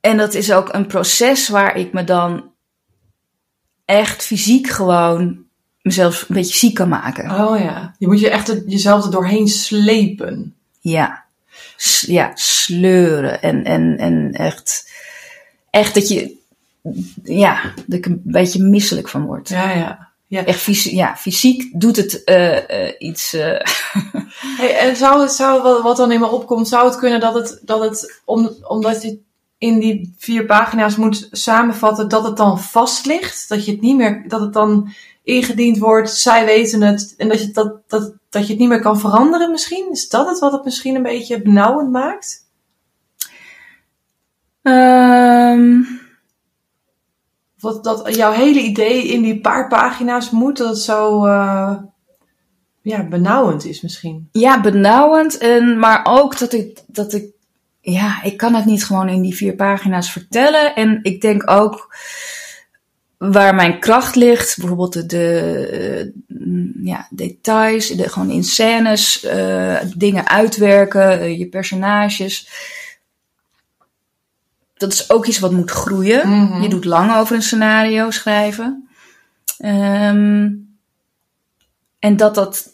[0.00, 2.50] en dat is ook een proces waar ik me dan
[3.84, 5.44] echt fysiek gewoon
[5.82, 7.30] mezelf een beetje ziek kan maken.
[7.30, 7.94] Oh ja.
[7.98, 10.54] Je moet je echt jezelf er doorheen slepen.
[10.80, 11.24] Ja.
[11.76, 13.42] S- ja, sleuren.
[13.42, 14.91] En, en, en echt,
[15.72, 16.36] echt dat je,
[17.22, 19.48] ja, dat ik een beetje misselijk van word.
[19.48, 20.08] Ja, ja.
[20.26, 20.44] ja.
[20.44, 23.32] Echt fysiek, ja, fysiek doet het eh, eh, iets.
[23.32, 23.60] eh,
[24.58, 27.34] Hey, en zou het, zou wat, wat dan in me opkomt, zou het kunnen dat
[27.34, 29.18] het, dat het om, omdat je
[29.58, 33.48] in die vier pagina's moet samenvatten, dat het dan vast ligt?
[33.48, 37.40] Dat je het niet meer, dat het dan ingediend wordt, zij weten het, en dat
[37.40, 39.88] je, dat, dat, dat je het niet meer kan veranderen misschien?
[39.90, 42.41] Is dat het wat het misschien een beetje benauwend maakt?
[44.62, 45.80] Ehm,
[47.62, 51.74] Wat, dat jouw hele idee in die paar pagina's moet, dat zo eh,
[52.82, 54.28] ja, benauwend is misschien.
[54.32, 55.38] ja, benauwend.
[55.38, 57.24] En, maar ook dat ik, dat ik,
[57.80, 60.74] ja, ik kan het niet gewoon in die vier pagina's vertellen.
[60.74, 61.96] En ik denk ook
[63.18, 65.28] waar mijn kracht ligt, bijvoorbeeld de,
[66.28, 72.48] eh, ja, details, de, gewoon in scènes, eh, dingen uitwerken, je personages.
[74.82, 76.28] Dat is ook iets wat moet groeien.
[76.28, 76.62] Mhm.
[76.62, 78.88] Je doet lang over een scenario schrijven.
[79.58, 80.48] Ehm,
[81.98, 82.68] en dat dat.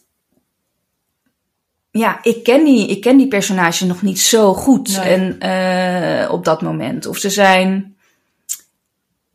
[1.90, 5.06] Ja, ik ken, die, ik ken die personages nog niet zo goed Nee.
[5.14, 7.06] en, eh, op dat moment.
[7.06, 7.96] Of ze zijn.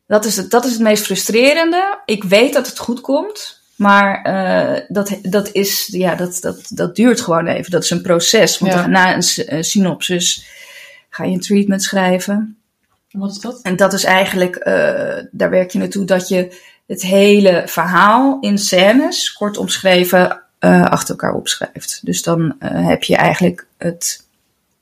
[0.07, 1.99] Dat is, het, dat is het meest frustrerende.
[2.05, 3.61] Ik weet dat het goed komt.
[3.75, 7.71] Maar eh, dat, dat, is, ja, dat, dat, dat duurt gewoon even.
[7.71, 8.57] Dat is een proces.
[8.59, 8.87] Want Ja.
[8.87, 10.45] na een synopsis
[11.09, 12.57] ga je een treatment schrijven.
[13.13, 13.59] Wat is dat?
[13.61, 18.57] En dat is eigenlijk, eh, daar werk je naartoe dat je het hele verhaal in
[18.57, 21.99] scènes, kort omschreven, eh, achter elkaar opschrijft.
[22.03, 24.25] Dus dan eh, heb je eigenlijk het,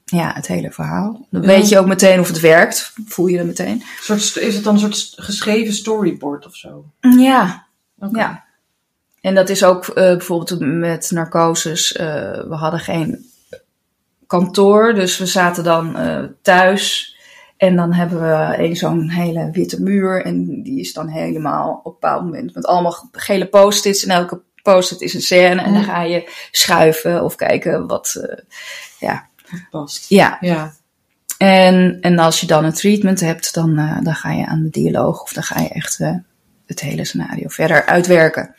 [0.06, 1.26] ja, het hele verhaal.
[1.30, 1.48] Dan Ja.
[1.48, 3.84] weet je ook meteen of het werkt, voel je het meteen.
[4.02, 6.86] Soort, is het dan een soort geschreven storyboard of zo?
[7.18, 7.66] Ja,
[8.12, 8.44] ja.
[9.22, 11.94] En dat is ook bijvoorbeeld met narcosis.
[11.94, 12.06] eh,
[12.48, 13.30] we hadden geen
[14.28, 15.98] kantoor, dus we zaten dan
[16.42, 17.11] thuis.
[17.62, 20.26] En dan hebben we een zo'n hele witte muur.
[20.26, 24.04] En die is dan helemaal op een bepaald moment met allemaal gele post-its.
[24.04, 25.62] En elke post-it is een scène.
[25.62, 28.16] En dan ga je schuiven of kijken wat.
[28.16, 28.38] eh,
[29.00, 29.28] ja.
[29.70, 30.06] Past.
[30.10, 30.38] ja.
[30.40, 30.74] Ja.
[31.38, 34.70] En, en als je dan een treatment hebt, dan, eh, dan ga je aan de
[34.70, 35.22] dialoog.
[35.22, 36.16] Of dan ga je echt eh,
[36.66, 38.56] het hele scenario verder uitwerken.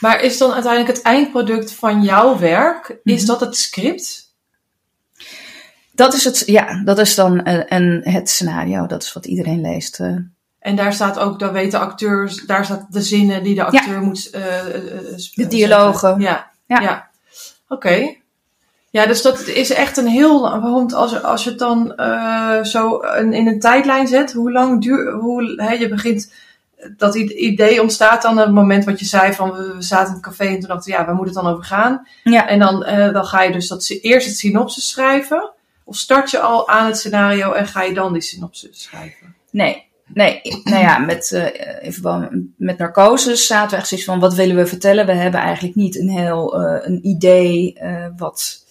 [0.00, 3.26] Maar is dan uiteindelijk het eindproduct van jouw werk, is Mhm.
[3.26, 4.25] dat het script?
[5.96, 8.86] Dat is het, ja, dat is dan eh, en het scenario.
[8.86, 10.00] Dat is wat iedereen leest.
[10.00, 10.14] eh.
[10.58, 14.30] En daar staat ook, daar weten acteurs, daar staat de zinnen die de acteur moet
[14.30, 16.20] eh, eh, eh, sp- De dialogen.
[16.20, 16.80] Ja, ja.
[16.80, 17.08] Ja.
[17.68, 18.14] Oké.
[18.90, 22.96] Ja, dus dat is echt een heel, want als, als je het dan eh, zo
[22.98, 26.32] in, in een tijdlijn zet, hoe lang duurt, hoe, hè, je begint,
[26.96, 30.12] dat idee ontstaat dan op het moment wat je zei van we, we zaten in
[30.14, 32.06] het café en toen dachten we, ja, waar moet het dan over gaan?
[32.24, 32.48] Ja.
[32.48, 35.50] En dan, eh, dan ga je dus dat, eerst het synopsis schrijven,
[35.86, 39.34] of start je al aan het scenario en ga je dan die synopsis schrijven?
[39.50, 44.20] Nee, nee, nou ja, met, eh, in verband met narcosis zaten we echt zoiets van:
[44.20, 45.06] wat willen we vertellen?
[45.06, 48.64] We hebben eigenlijk niet een heel eh, een idee eh, wat.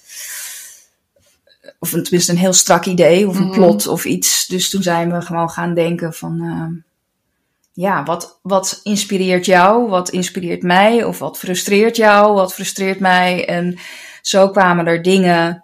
[1.80, 3.54] Of een- tenminste een heel strak idee of een Mhm.
[3.54, 4.48] plot of iets.
[4.48, 6.84] Dus toen zijn we gewoon gaan denken van...
[7.74, 9.90] ja, wat, wat inspireert jou?
[9.90, 11.04] Wat inspireert mij?
[11.04, 12.34] Of wat frustreert jou?
[12.34, 13.48] Wat frustreert mij?
[13.48, 13.78] En
[14.22, 15.64] zo kwamen er dingen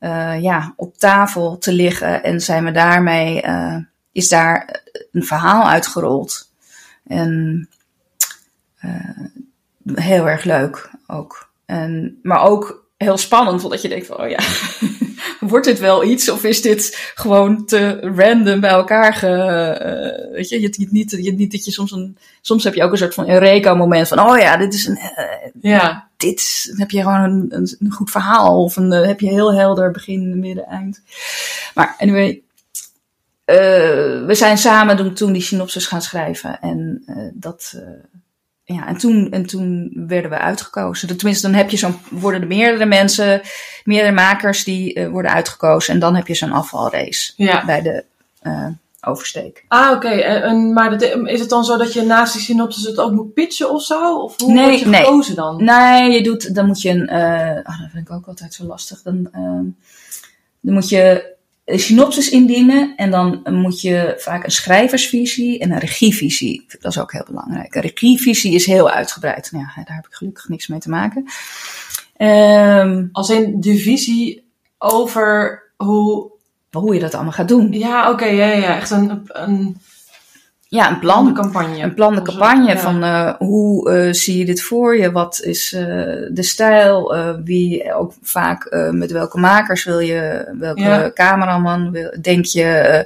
[0.00, 3.76] uh, ja, op tafel te liggen en zijn we daarmee, uh,
[4.12, 4.82] is daar
[5.12, 6.50] een verhaal uitgerold.
[7.06, 7.68] En
[8.84, 9.26] uh,
[9.94, 11.50] heel erg leuk ook.
[11.66, 14.38] En, maar ook heel spannend, omdat je denkt van, oh ja,
[15.50, 16.28] wordt dit wel iets?
[16.28, 20.28] Of is dit gewoon te random bij elkaar ge...
[20.32, 22.18] Weet je, je, niet, niet dat je soms een...
[22.40, 24.98] Soms heb je ook een soort van Eureka-moment van, oh ja, dit is een...
[25.60, 26.05] Ja.
[26.16, 28.62] Dit, heb je gewoon een, een, een goed verhaal.
[28.62, 31.02] Of een, uh, heb je heel helder begin, midden, eind.
[31.74, 32.42] Maar anyway,
[34.26, 36.60] we zijn samen toen die synopsis gaan schrijven.
[36.60, 37.82] En dat
[38.64, 41.16] ja, en toen, en toen werden we uitgekozen.
[41.16, 43.40] Tenminste, dan heb je zo'n, worden er meerdere mensen,
[43.84, 45.94] meerdere makers die worden uitgekozen.
[45.94, 47.64] En dan heb je zo'n afvalrace ja.
[47.64, 48.04] bij de
[49.06, 49.64] oversteek.
[49.68, 50.06] Ah, oké.
[50.06, 50.20] Okay.
[50.20, 53.70] En, maar is het dan zo dat je naast die synopsis het ook moet pitchen
[53.70, 54.18] of zo?
[54.18, 55.44] Of hoe nee, word je gekozen nee.
[55.44, 55.64] dan?
[55.64, 58.64] Nee, je doet, dan moet je een, uh, oh, dat vind ik ook altijd zo
[58.64, 59.02] lastig.
[59.02, 59.28] Dan,
[60.60, 65.78] dan moet je een synopsis indienen en dan moet je vaak een schrijversvisie en een
[65.78, 66.66] regievisie.
[66.80, 67.74] Dat is ook heel belangrijk.
[67.74, 69.52] Een regievisie is heel uitgebreid.
[69.52, 71.24] Nou ja, daar heb ik gelukkig niks mee te maken.
[72.18, 76.34] Um, Als in de visie over hoe...
[76.80, 77.72] Hoe je dat allemaal gaat doen.
[77.72, 78.12] Ja, oké.
[78.12, 78.76] Okay, ja, ja.
[78.76, 79.22] Echt een...
[79.26, 79.76] een
[80.68, 81.26] ja, een plan.
[81.26, 81.82] Een campagne.
[81.82, 82.78] Een plan de campagne ja.
[82.78, 85.12] van uh, hoe uh, zie je dit voor je?
[85.12, 85.80] Wat is uh,
[86.30, 87.14] de stijl?
[87.44, 91.10] wie ook vaak met welke makers wil je, welke ja.
[91.12, 93.04] cameraman wil, denk je?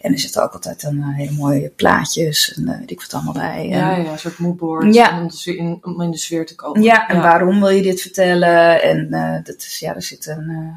[0.00, 3.68] en er zitten ook altijd dan hele mooie plaatjes en weet ik wat allemaal bij.
[3.68, 5.20] Ja, ja, een soort moodboard ja.
[5.20, 6.82] om, in, om in de sfeer te komen.
[6.82, 8.82] Ja, en waarom wil je dit vertellen?
[8.82, 9.10] En
[9.44, 10.72] dat is, ja, er zit een...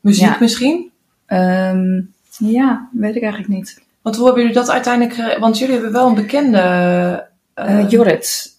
[0.00, 0.90] Muziek misschien?
[1.28, 3.80] Um, ja, weet ik eigenlijk niet.
[4.02, 5.38] Want hoe hebben jullie dat uiteindelijk...
[5.38, 7.28] Want jullie hebben wel een bekende...
[7.56, 8.54] Uh, Jorrit.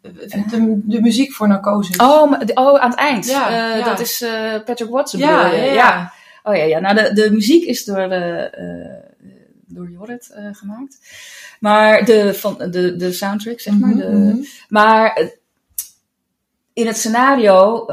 [0.00, 1.92] De, de, muziek voor narcose.
[1.96, 3.26] Oh, oh, aan het eind.
[3.26, 3.84] Ja, ja.
[3.84, 4.24] Dat is
[4.64, 5.20] Patrick Watson.
[5.20, 6.12] Ja, ja.
[6.42, 6.78] Oh ja, ja.
[6.78, 8.08] Nou, de, de muziek is door,
[9.66, 10.98] door Jorrit gemaakt.
[11.60, 13.90] Maar de, van, de, de soundtrack, zeg maar.
[13.90, 14.36] Mhm, De, mhm.
[14.68, 15.30] Maar
[16.72, 17.86] in het scenario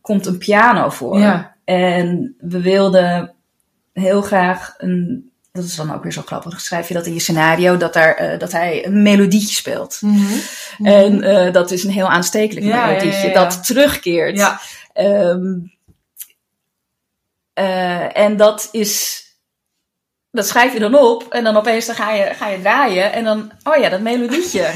[0.00, 1.18] komt een piano voor.
[1.18, 1.56] Ja.
[1.68, 3.34] En we wilden
[3.92, 6.50] heel graag een dat is dan ook weer zo grappig.
[6.50, 9.98] Dan schrijf je dat in je scenario, dat, daar, uh, dat hij een melodietje speelt.
[10.00, 10.86] Mm -hmm.
[10.86, 14.36] En uh, dat is een heel aanstekelijk ja, melodietje, ja, ja, dat terugkeert.
[14.36, 14.60] Ja.
[14.94, 15.72] Um,
[17.54, 19.24] uh, en dat is,
[20.30, 23.24] dat schrijf je dan op en dan opeens dan ga, je, ga je draaien en
[23.24, 24.70] dan, oh ja, dat melodietje.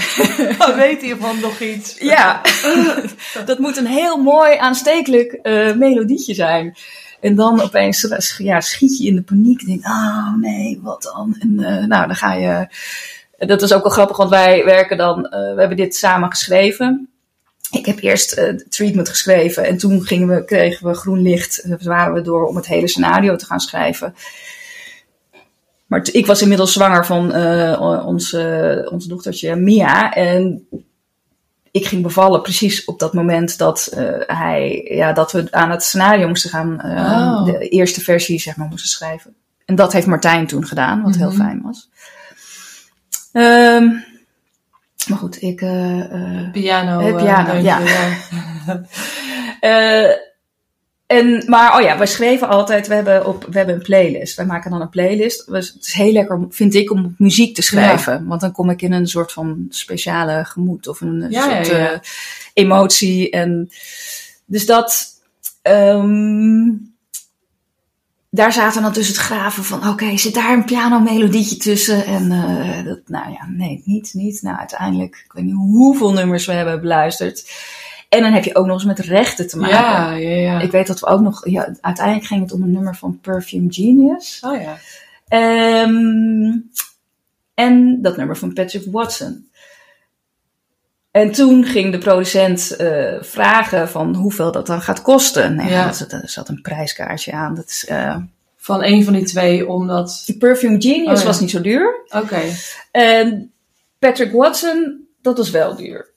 [0.59, 1.99] Dan weet hij van nog iets.
[1.99, 2.41] ja,
[3.45, 5.38] dat moet een heel mooi aanstekelijk
[5.77, 6.77] melodietje zijn.
[7.23, 9.67] En dan opeens ja, schiet je in de paniek.
[9.67, 11.37] Denk, oh nee, wat dan?
[11.38, 12.67] En uh, nou, dan ga je.
[13.38, 15.19] Dat is ook wel grappig, want wij werken dan.
[15.19, 17.09] Uh, we hebben dit samen geschreven.
[17.71, 21.67] Ik heb eerst uh, treatment geschreven en toen gingen we, kregen we groen licht.
[21.83, 24.15] Waren we door om het hele scenario te gaan schrijven.
[25.92, 30.12] Maar ik was inmiddels zwanger van uh, onze, onze dochtertje Mia.
[30.12, 30.68] En
[31.70, 35.83] ik ging bevallen precies op dat moment dat uh, hij, ja, dat we aan het
[35.83, 37.44] scenario moesten gaan, oh.
[37.44, 39.35] de eerste versie zeg maar moesten schrijven.
[39.64, 41.20] En dat heeft Martijn toen gedaan, wat Mhm.
[41.20, 41.88] heel fijn was.
[43.33, 44.05] Um,
[45.09, 45.57] maar goed, ik.
[46.52, 47.16] Piano.
[47.16, 47.78] Piano, ja.
[47.78, 48.18] ja.
[51.12, 54.37] en, maar oh ja, wij schreven altijd, we hebben, op, we hebben een playlist.
[54.37, 55.46] Wij maken dan een playlist.
[55.46, 58.12] Het is heel lekker, vind ik, om muziek te schrijven.
[58.12, 58.25] Ja.
[58.25, 61.92] Want dan kom ik in een soort van speciale gemoed of een ja, soort ja.
[61.92, 61.98] Uh,
[62.53, 63.31] emotie.
[63.31, 63.70] En,
[64.44, 65.07] dus dat.
[65.62, 66.90] Um,
[68.35, 72.05] daar zaten dan tussen het graven van, oké, okay, zit daar een pianomelodietje tussen?
[72.05, 74.42] En uh, dat, nou ja, nee, niet, niet.
[74.42, 77.51] Nou, uiteindelijk, ik weet niet hoeveel nummers we hebben beluisterd.
[78.12, 79.77] En dan heb je ook nog eens met rechten te maken.
[79.77, 80.61] Ja, ja, ja.
[80.61, 83.72] Ik weet dat we ook nog, ja, uiteindelijk ging het om een nummer van Perfume
[83.72, 84.42] Genius.
[84.46, 84.77] Oh ja.
[85.83, 86.70] Um,
[87.55, 89.48] en dat nummer van Patrick Watson.
[91.11, 95.55] En toen ging de producent uh, vragen van hoeveel dat dan gaat kosten.
[95.57, 95.87] Nee, Ja.
[96.09, 97.55] er zat, een prijskaartje aan.
[97.55, 98.16] Dat is, uh,
[98.57, 100.22] Van een van die twee, omdat...
[100.27, 101.25] die Perfume Genius Oh, ja.
[101.25, 102.05] was niet zo duur.
[102.09, 102.40] Oké.
[102.90, 103.53] En
[103.98, 106.11] Patrick Watson, dat was wel duur.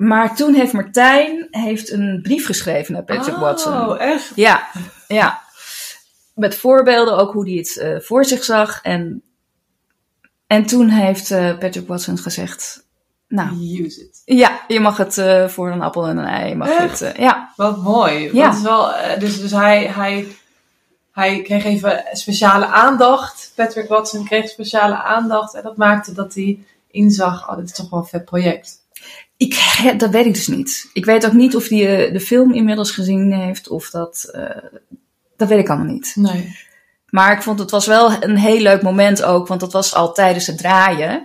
[0.00, 3.72] Maar toen heeft Martijn heeft een brief geschreven naar Patrick Watson.
[3.72, 4.32] Oh, echt?
[4.34, 4.68] Ja,
[5.08, 5.42] ja.
[6.34, 8.82] Met voorbeelden ook hoe hij het uh, voor zich zag.
[8.82, 9.22] En,
[10.46, 12.86] en toen heeft uh, Patrick Watson gezegd...
[13.28, 14.22] Nou, Use it.
[14.24, 16.54] ja, je mag het uh, voor een appel en een ei.
[16.54, 17.00] Mag Echt?
[17.00, 17.52] het, ja.
[17.56, 18.34] Wat mooi.
[18.34, 18.46] Ja.
[18.46, 20.36] Dat is wel, eh, dus dus hij, hij,
[21.12, 23.52] hij kreeg even speciale aandacht.
[23.54, 25.54] Patrick Watson kreeg speciale aandacht.
[25.54, 28.79] En dat maakte dat hij inzag, oh, dit is toch wel een vet project?
[29.46, 30.90] Ik, dat weet ik dus niet.
[30.92, 34.28] Ik weet ook niet of die eh, de film inmiddels gezien heeft of dat.
[34.32, 34.56] eh,
[35.36, 36.12] dat weet ik allemaal niet.
[36.16, 36.56] Nee.
[37.08, 40.12] Maar ik vond het was wel een heel leuk moment ook, want dat was al
[40.12, 41.22] tijdens het draaien.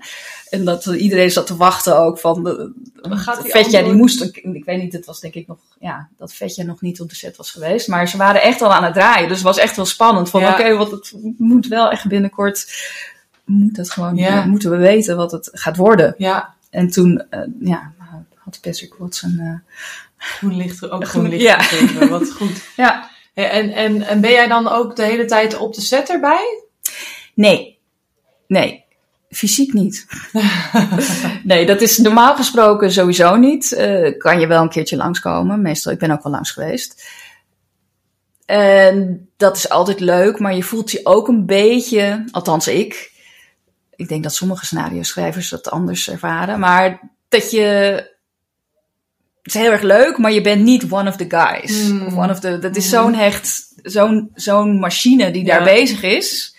[0.50, 4.38] En dat iedereen zat te wachten ook van de, gaat die Vetja die moest, ik,
[4.38, 7.16] ik weet niet, het was denk ik nog, ja, dat Vetja nog niet op de
[7.16, 7.88] set was geweest.
[7.88, 10.30] Maar ze waren echt al aan het draaien, dus het was echt wel spannend.
[10.30, 10.52] Van Ja.
[10.54, 12.68] oké, want het moet wel echt binnenkort,
[13.46, 14.46] moet dat gewoon, Ja.
[14.46, 16.16] moeten we weten wat het gaat worden.
[16.18, 17.92] Ja, En toen, eh, ja,
[18.46, 19.74] had Patrick Watson, eh,
[20.18, 21.62] groen licht ook Groen- licht ja.
[21.62, 22.10] gegeven.
[22.10, 22.62] Wat goed.
[22.76, 26.64] ja, En, en, en ben jij dan ook de hele tijd op de set erbij?
[27.34, 27.80] Nee.
[28.48, 28.84] Nee.
[29.30, 30.06] Fysiek niet.
[31.44, 33.72] nee, dat is normaal gesproken sowieso niet.
[33.74, 35.62] Eh, kan je wel een keertje langskomen.
[35.62, 37.08] Meestal, ik ben ook wel langs geweest.
[38.46, 43.12] En dat is altijd leuk, maar je voelt je ook een beetje, althans ik.
[43.96, 46.60] Ik denk dat sommige scenario schrijvers dat anders ervaren.
[46.60, 48.14] Maar dat je.
[49.46, 51.82] Het is heel erg leuk, maar je bent niet one of the guys.
[51.88, 52.06] Hmm.
[52.06, 53.02] Of one of the, dat is Hmm.
[53.02, 55.66] zo'n hecht, zo'n zo'n machine die daar Ja.
[55.66, 56.54] bezig is.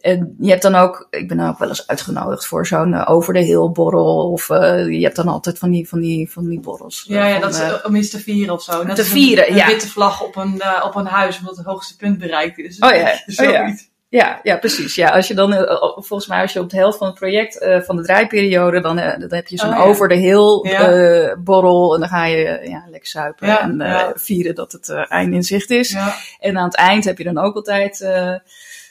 [0.00, 3.10] En je hebt dan ook, ik ben dan ook wel eens uitgenodigd voor zo'n eh,
[3.10, 4.30] over de hill borrel.
[4.30, 7.04] Of eh, je hebt dan altijd van die, van die, van die borrels.
[7.08, 8.82] Ja, ja Van, dat is eh, eh, om te vieren of zo.
[8.82, 9.66] Net te vieren, een, een ja.
[9.66, 12.78] witte vlag op een, eh, op een huis, omdat het hoogste punt bereikt is.
[12.78, 13.12] Oh ja,
[13.46, 13.74] oh ja.
[14.12, 14.94] Ja, ja, precies.
[14.94, 17.58] Ja, als je dan, eh, volgens mij, als je op de helft van het project
[17.58, 19.82] eh, van de draaiperiode, dan, eh, dan heb je zo'n Oh, ja.
[19.82, 20.20] over de
[20.62, 20.90] Ja.
[20.92, 21.94] eh, borrel.
[21.94, 25.04] En dan ga je eh, ja, lekker suipen Ja, en eh, vieren dat het eh,
[25.08, 25.96] einde in zicht is.
[26.40, 28.34] En aan het eind heb je dan ook altijd eh,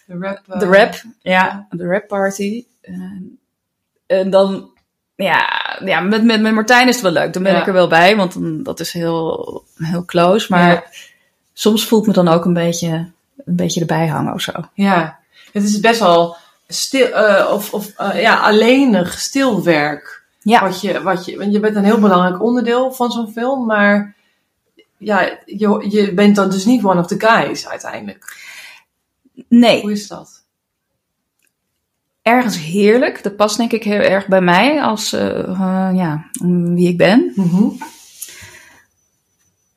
[0.05, 0.39] de rap.
[0.49, 1.01] eh, de rap.
[1.21, 2.65] Ja, de rap party.
[2.81, 3.39] En,
[4.07, 4.69] en dan,
[5.15, 5.49] ja,
[5.85, 7.33] ja met, met, met Martijn is het wel leuk.
[7.33, 10.47] Dan ben ik er wel bij, want dan, dat is heel, heel close.
[10.49, 10.83] Maar
[11.53, 13.11] soms voelt me dan ook een beetje,
[13.45, 14.51] een beetje erbij hangen of zo.
[14.73, 15.19] Ja,
[15.51, 16.35] het is best wel
[16.67, 20.23] stil, eh, of, of eh, ja, alleenig stil werk.
[20.39, 20.61] Ja.
[20.61, 24.15] Wat je, wat je, want je bent een heel belangrijk onderdeel van zo'n film, maar
[24.97, 28.49] ja, je, je bent dan dus niet one of the guys uiteindelijk.
[29.47, 30.41] Nee, Hoe is dat?
[32.21, 33.23] ergens heerlijk.
[33.23, 36.25] Dat past denk ik heel erg bij mij als, eh, ja,
[36.73, 37.31] wie ik ben.
[37.35, 37.69] Mhm.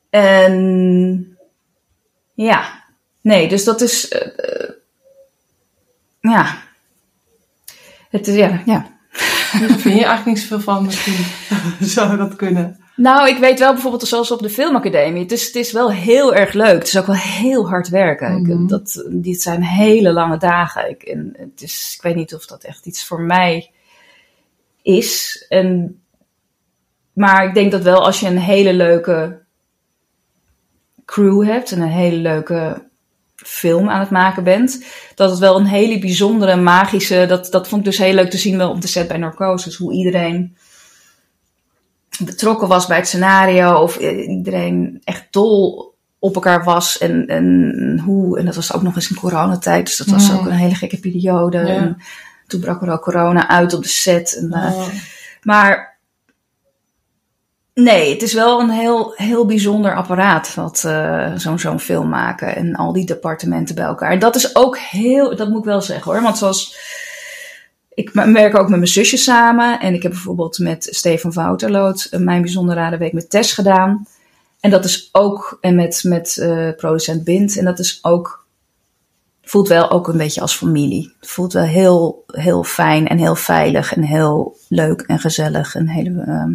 [0.09, 1.37] En
[2.33, 2.84] ja,
[3.25, 4.69] nee, dus dat is, eh, eh,
[6.19, 6.57] ja.
[8.09, 8.93] Het is, ja, ja.
[9.59, 11.25] Daar vind je eigenlijk niet zoveel van misschien.
[11.95, 12.79] Zou dat kunnen?
[12.95, 15.21] Nou, ik weet wel bijvoorbeeld zoals op de filmacademie.
[15.21, 16.73] Het is, het is wel heel erg leuk.
[16.77, 18.37] Het is ook wel heel hard werken.
[18.37, 18.67] Ik- Mhm.
[18.67, 20.89] dat, dit zijn hele lange dagen.
[20.89, 23.71] Ik, en het is, ik weet niet of dat echt iets voor mij
[24.81, 25.45] is.
[25.49, 25.99] En,
[27.13, 29.39] maar ik denk dat wel als je een hele leuke
[31.05, 32.87] crew hebt en een hele leuke
[33.47, 34.83] film aan het maken bent,
[35.15, 37.25] dat het wel een hele bijzondere, magische.
[37.27, 39.75] Dat, dat vond ik dus heel leuk te zien wel op de set bij Narcosis.
[39.75, 40.55] Hoe iedereen
[42.23, 43.73] betrokken was bij het scenario.
[43.73, 46.97] Of eh, iedereen echt dol op elkaar was.
[46.97, 49.85] En, en hoe, en dat was ook nog eens in coronatijd.
[49.85, 50.37] Dus dat was Mm.
[50.37, 51.57] ook een hele gekke periode.
[51.57, 51.65] Ja.
[51.65, 51.97] En
[52.47, 54.37] toen brak er ook corona uit op de set.
[54.37, 54.87] En, eh,
[55.41, 55.94] maar
[57.75, 60.53] nee, het is wel een heel, heel bijzonder apparaat.
[60.53, 62.55] Wat eh, zo'n zo'n film maken.
[62.55, 64.19] En al die departementen bij elkaar.
[64.19, 66.21] Dat is ook heel, dat moet ik wel zeggen hoor.
[66.21, 66.77] Want zoals
[67.95, 69.79] ik werk ook met mijn zusje samen.
[69.79, 74.07] En ik heb bijvoorbeeld met Stefan Wouterloot eh, mijn bijzondere radenweek met Tess gedaan.
[74.59, 77.57] En dat is ook, en met, met eh, producent Bind.
[77.57, 78.45] En dat is ook,
[79.43, 81.13] voelt wel ook een beetje als familie.
[81.19, 85.75] Het voelt wel heel, heel fijn en heel veilig en heel leuk en gezellig.
[85.75, 86.53] En hele, ehm,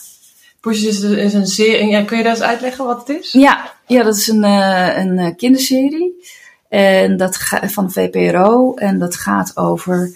[0.60, 1.88] Push is, is een serie.
[1.88, 3.32] Ja, kun je dat eens uitleggen wat het is?
[3.32, 6.24] Ja, ja dat is een, eh, een kinderserie.
[6.68, 8.74] En dat ga, van de VPRO.
[8.74, 10.10] En dat gaat over.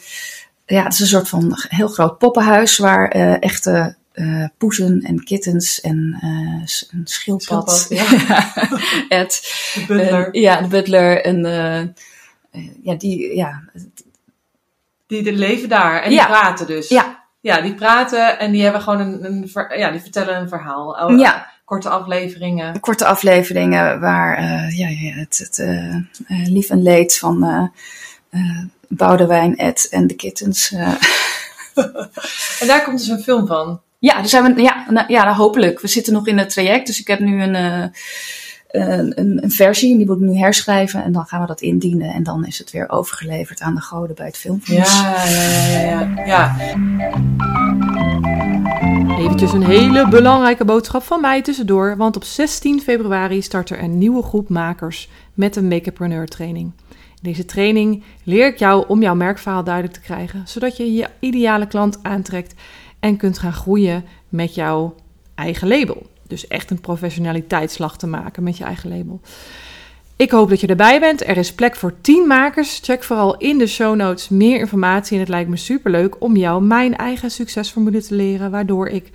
[0.66, 5.24] Ja, het is een soort van heel groot poppenhuis waar eh, echte eh poezen en
[5.24, 7.70] kittens en eh, een schildpad.
[7.70, 9.40] Schildpad, Ed.
[9.74, 10.28] De butler.
[10.36, 11.24] Ja, de butler.
[11.24, 11.44] En
[12.82, 13.62] ja, die, ja,
[15.06, 16.18] die, die leven daar en Ja.
[16.18, 16.88] die praten dus.
[16.88, 17.20] Ja.
[17.40, 20.88] Ja, die praten en die hebben gewoon een, een ja, die vertellen een verhaal.
[20.90, 21.51] Oh, Ja.
[21.64, 22.80] Korte afleveringen.
[22.80, 27.70] korte afleveringen waar eh, ja, ja, het, het eh, eh, lief en leed van
[28.88, 30.70] Boudewijn, Ed en de kittens.
[32.60, 33.80] En daar komt dus een film van.
[33.98, 35.80] ja, dus zijn we, ja, nou, ja, nou, hopelijk.
[35.80, 37.92] We zitten nog in het traject, dus ik heb nu een,
[38.72, 42.22] een, een, versie, die moet ik nu herschrijven en dan gaan we dat indienen en
[42.22, 45.00] dan is het weer overgeleverd aan de goden bij het filmfonds.
[45.00, 46.24] Ja, ja, ja, ja.
[46.26, 46.56] ja.
[49.18, 53.98] Eventjes een hele belangrijke boodschap van mij tussendoor, want op 16 februari start er een
[53.98, 56.72] nieuwe groep makers met een Makerpreneur training.
[56.90, 61.08] In deze training leer ik jou om jouw merkverhaal duidelijk te krijgen, zodat je je
[61.20, 62.54] ideale klant aantrekt
[63.00, 64.94] en kunt gaan groeien met jouw
[65.34, 66.10] eigen label.
[66.32, 69.20] Dus echt een professionaliteitsslag te maken met je eigen label.
[70.16, 71.26] Ik hoop dat je erbij bent.
[71.26, 72.80] Er is plek voor 10 makers.
[72.82, 75.14] Check vooral in de show notes meer informatie.
[75.14, 79.10] En het lijkt me superleuk om jou mijn eigen succesformule te leren, waardoor ik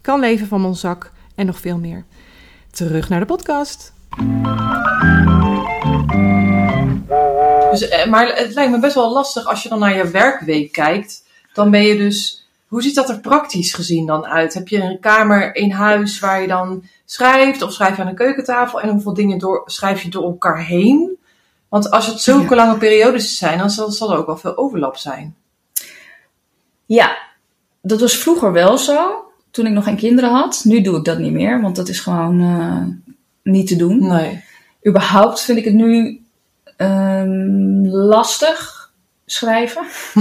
[0.00, 2.04] kan leven van mijn zak en nog veel meer.
[2.70, 3.92] Terug naar de podcast.
[7.70, 10.72] Dus, eh, maar het lijkt me best wel lastig als je dan naar je werkweek
[10.72, 11.24] kijkt.
[11.52, 12.39] Dan ben je dus.
[12.70, 14.54] Hoe ziet dat er praktisch gezien dan uit?
[14.54, 17.62] Heb je een kamer in huis waar je dan schrijft?
[17.62, 18.80] Of schrijf je aan een keukentafel?
[18.80, 21.18] En hoeveel dingen door, schrijf je door elkaar heen?
[21.68, 24.96] Want als het zulke lange periodes zijn, dan zal, zal er ook wel veel overlap
[24.96, 25.34] zijn.
[26.86, 27.18] Ja,
[27.82, 30.60] dat was vroeger wel zo, toen ik nog geen kinderen had.
[30.64, 33.12] Nu doe ik dat niet meer, want dat is gewoon eh,
[33.52, 34.06] niet te doen.
[34.06, 34.44] Nee.
[34.86, 36.22] Überhaupt vind ik het nu
[36.76, 38.90] ehm, lastig
[39.26, 39.86] schrijven.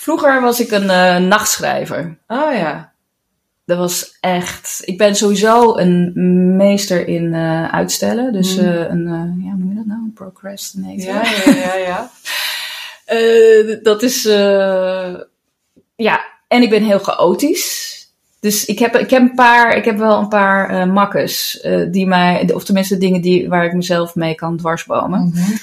[0.00, 2.18] Vroeger was ik een eh, nachtschrijver.
[2.26, 2.92] Oh ja.
[3.64, 4.82] Dat was echt.
[4.84, 6.12] Ik ben sowieso een
[6.56, 8.32] meester in eh, uitstellen.
[8.32, 8.62] Dus Mm.
[8.62, 9.04] eh, een,
[9.44, 10.00] ja, hoe noem je dat nou?
[10.00, 11.14] Een procrastinator.
[11.14, 12.10] Ja, ja, ja, ja.
[13.82, 14.22] Dat is.
[15.96, 17.88] ja, en ik ben heel chaotisch.
[18.40, 22.50] Dus ik heb, ik heb een paar, ik heb wel een paar makkers die mij,
[22.54, 25.30] of tenminste dingen die, waar ik mezelf mee kan dwarsbomen.
[25.34, 25.56] Mhm.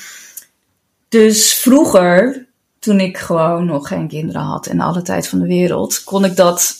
[1.10, 2.47] Dus vroeger,
[2.80, 6.36] toen ik gewoon nog geen kinderen had en alle tijd van de wereld, kon ik
[6.36, 6.76] dat,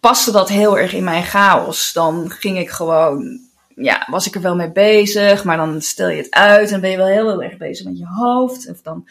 [0.00, 1.92] paste dat heel erg in mijn chaos.
[1.92, 3.38] Dan ging ik gewoon,
[3.74, 6.90] ja, was ik er wel mee bezig, maar dan stel je het uit en ben
[6.90, 8.70] je wel heel, heel erg bezig met je hoofd.
[8.70, 9.08] Of dan,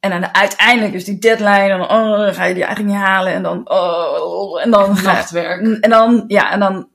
[0.00, 3.04] en dan uiteindelijk is die deadline, en dan, oh, dan ga je die eigenlijk niet
[3.04, 5.80] halen en dan, oh, en dan ga Nachtwerk.
[5.80, 6.88] en dan, ja, en dan,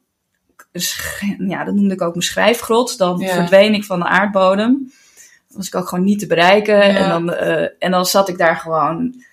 [1.48, 2.98] ja, dat noemde ik ook mijn schrijfgrot.
[2.98, 3.34] Dan Ja.
[3.34, 4.92] verdween ik van de aardbodem.
[5.54, 6.76] Was ik ook gewoon niet te bereiken.
[6.76, 6.84] Ja.
[6.84, 9.24] En, dan, eh, en dan zat ik daar gewoon,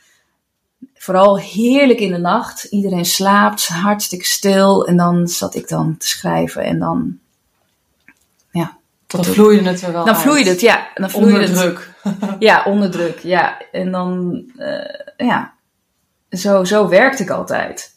[0.95, 2.65] vooral heerlijk in de nacht.
[2.65, 4.87] Iedereen slaapt, hartstikke stil.
[4.87, 6.63] En dan zat ik dan te schrijven.
[6.63, 7.19] En dan,
[8.51, 8.77] ja.
[9.07, 10.23] Dan vloeide het er wel dan uit.
[10.23, 10.89] vloeide het, ja.
[10.95, 11.91] Dan vloeide Onder het, druk.
[12.49, 13.61] ja, onder druk, ja.
[13.73, 15.55] En dan, eh, ja,
[16.31, 17.97] zo, zo werkte ik altijd.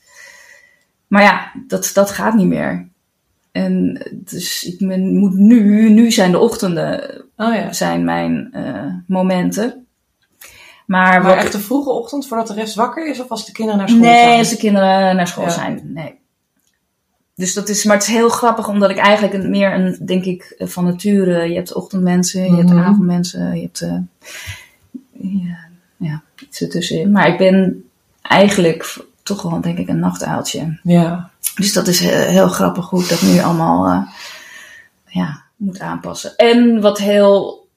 [1.08, 2.91] Maar ja, dat, dat gaat niet meer.
[3.52, 7.74] En dus ik ben, moet nu, nu zijn de ochtenden, Oh ja.
[7.74, 9.86] zijn mijn eh, momenten.
[10.86, 13.20] Maar, Maar echt de vroege ochtend voordat de rest wakker is?
[13.22, 14.38] Of als de kinderen naar school nee, zijn?
[14.38, 15.50] als de kinderen naar school Ja.
[15.50, 16.20] zijn, nee.
[17.36, 20.26] Dus dat is, maar het is heel grappig, omdat ik eigenlijk een, meer een, denk
[20.26, 22.80] ik, eh, van nature, je hebt ochtendmensen, je hebt Mhm.
[22.84, 23.98] avondmensen, je hebt, eh,
[25.12, 25.58] ja,
[25.98, 27.12] ja, iets ertussenin.
[27.12, 27.84] Maar ik ben
[28.22, 30.80] eigenlijk toch wel, denk ik, een nachtuiltje.
[30.84, 31.30] Ja.
[31.56, 34.14] Dus dat is eh, heel grappig hoe ik dat nu allemaal, eh,
[35.06, 36.36] ja, moet aanpassen.
[36.36, 37.68] En wat heel,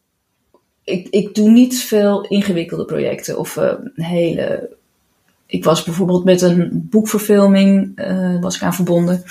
[0.85, 4.77] ik, ik doe niet veel ingewikkelde projecten of eh, hele
[5.47, 8.01] ik was bijvoorbeeld met een boekverfilming
[8.41, 9.25] was ik aan verbonden.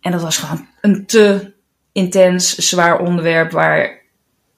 [0.00, 1.52] En dat was gewoon een te
[1.92, 4.02] intens, zwaar onderwerp waar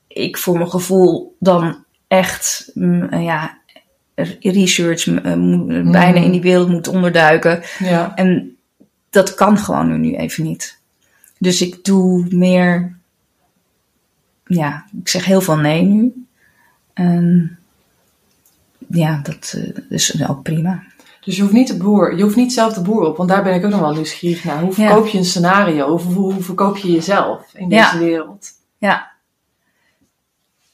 [0.09, 3.59] ik voor mijn gevoel dan echt mm, ja,
[4.41, 7.63] research eh, moet- bijna in die wereld moet onderduiken.
[7.79, 8.17] Ja.
[8.17, 8.57] En
[9.11, 10.79] dat kan gewoon nu, even niet.
[11.39, 12.97] Dus ik doe meer,
[14.47, 16.27] ja, ik zeg heel veel nee nu.
[16.93, 17.59] En
[18.89, 20.83] ja, dat eh, is ook prima.
[21.21, 23.43] Dus je hoeft niet de boer, je hoeft niet zelf de boer op, want daar
[23.43, 24.61] ben ik ook nog wel nieuwsgierig naar.
[24.61, 24.75] Hoe Ja.
[24.75, 25.89] verkoop je een scenario?
[25.99, 27.91] Hoe, hoe, hoe verkoop je jezelf in Ja.
[27.93, 28.49] deze wereld?
[28.79, 29.11] Ja.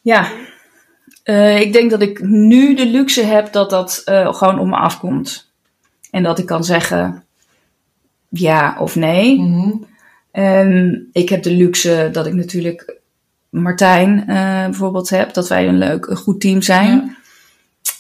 [0.00, 0.30] Ja.
[1.30, 4.76] Eh, ik denk dat ik nu de luxe heb dat dat eh, gewoon op me
[4.76, 5.50] afkomt.
[6.10, 7.24] En dat ik kan zeggen
[8.28, 9.40] ja of nee.
[9.40, 9.70] Mhm.
[10.30, 12.98] En ik heb de luxe dat ik natuurlijk
[13.48, 15.34] Martijn eh, bijvoorbeeld heb.
[15.34, 16.88] Dat wij een leuk, een goed team zijn.
[16.88, 17.16] Ja.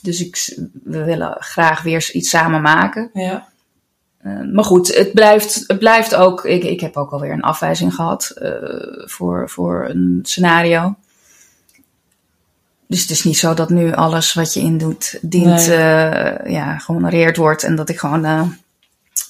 [0.02, 3.10] Dus ik, we willen graag weer iets samen maken.
[3.12, 3.48] Ja.
[4.18, 6.44] Eh, maar goed, het blijft, het blijft ook.
[6.44, 8.52] Ik, ik heb ook alweer een afwijzing gehad eh,
[9.04, 10.96] voor, voor een scenario.
[12.90, 15.76] Dus het is niet zo dat nu alles wat je indoet, dient, Nee.
[15.76, 18.42] eh, ja, gehonoreerd wordt en dat ik gewoon eh,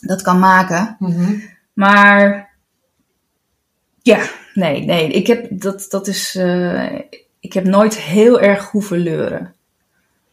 [0.00, 0.96] dat kan maken.
[0.98, 1.32] Mhm.
[1.72, 2.50] Maar
[4.02, 4.20] ja,
[4.54, 5.08] nee, nee.
[5.08, 6.34] Ik heb dat, dat is.
[6.36, 6.94] eh,
[7.40, 9.54] ik heb nooit heel erg hoeven leuren.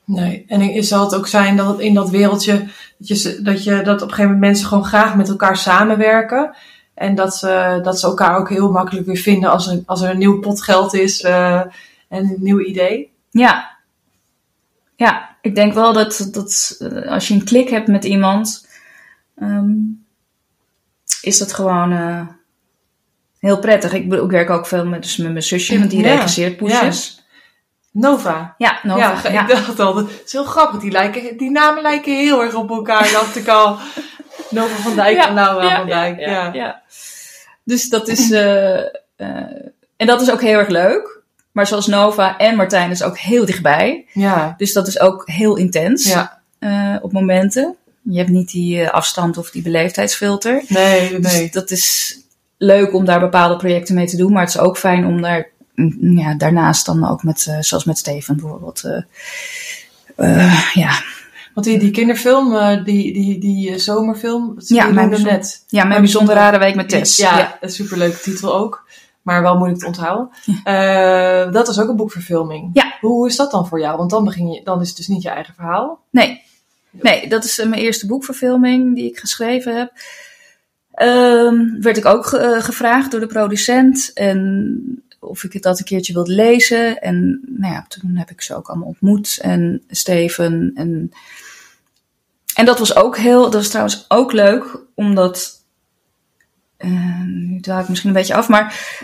[0.03, 2.67] Nee, en zal het ook zijn dat het in dat wereldje,
[2.97, 6.55] dat je, dat je dat op een gegeven moment mensen gewoon graag met elkaar samenwerken.
[6.93, 10.09] En dat ze, dat ze elkaar ook heel makkelijk weer vinden als er, als er
[10.09, 11.69] een nieuw pot geld is en
[12.09, 13.15] een nieuw idee.
[13.37, 13.77] Ja.
[14.95, 18.67] Ja, ik denk wel dat, dat eh, als je een klik hebt met iemand,
[19.35, 19.73] ehm,
[21.21, 22.27] is dat gewoon eh,
[23.39, 23.93] heel prettig.
[23.93, 27.25] Ik, werk ook veel met, dus met mijn zusje, want die Ja, regisseert poesjes.
[27.91, 28.55] Nova.
[28.57, 30.79] Ja, Nova, ja, ik dacht al, het is heel grappig.
[30.79, 33.77] Die, lijken, die namen lijken heel erg op elkaar, dacht ik al.
[34.49, 36.19] Nova van Dijk en Laura van Dijk.
[36.19, 36.81] Ja, ja.
[37.63, 38.31] Dus dat is.
[38.31, 38.81] eh,
[39.97, 41.16] en dat is ook heel erg leuk.
[41.57, 44.05] Maar zoals Nova en Martijn is ook heel dichtbij.
[44.13, 44.53] ja.
[44.57, 46.39] Dus dat is ook heel intens ja.
[46.59, 47.75] eh, op momenten.
[48.01, 50.61] Je hebt niet die eh, afstand of die beleefdheidsfilter.
[50.67, 51.49] Nee, Dus nee.
[51.51, 52.17] dat is
[52.57, 54.31] leuk om daar bepaalde projecten mee te doen.
[54.31, 57.83] Maar het is ook fijn om daar mm, ja, daarnaast dan ook met, eh, zoals
[57.83, 58.83] met Steven bijvoorbeeld.
[60.73, 61.01] ja.
[61.53, 65.63] Want die, die kinderfilm, die, die, die zomerfilm, Ja, mijn bijzonder- net.
[65.67, 67.17] ja, mijn bijzondere bijzonder- rare week met Tess.
[67.17, 67.57] Ja, ja.
[67.61, 68.85] een superleuke titel ook.
[69.27, 70.29] Maar wel moeilijk te onthouden.
[70.63, 72.69] Eh, dat is ook een boekverfilming.
[72.73, 72.97] Ja.
[73.01, 73.97] Hoe is dat dan voor jou?
[73.97, 76.03] Want dan, begin je, dan is het dus niet je eigen verhaal.
[76.09, 76.41] Nee.
[76.91, 79.91] Nee, dat is eh, mijn eerste boekverfilming die ik geschreven heb.
[80.91, 85.79] Ehm, werd ik ook ge- eh, gevraagd door de producent en of ik het dat
[85.79, 87.01] een keertje wilde lezen.
[87.01, 90.71] En nou ja, toen heb ik ze ook allemaal ontmoet en Steven.
[90.75, 91.11] En,
[92.55, 95.55] en dat was ook heel, dat was trouwens ook leuk, omdat,
[97.25, 98.95] nu dwaal ik misschien een beetje af, maar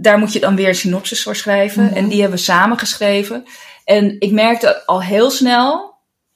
[0.00, 1.84] daar moet je dan weer een synopsis voor schrijven.
[1.84, 1.94] Mhm.
[1.94, 3.44] En die hebben we samen geschreven.
[3.84, 5.94] En ik merkte al heel snel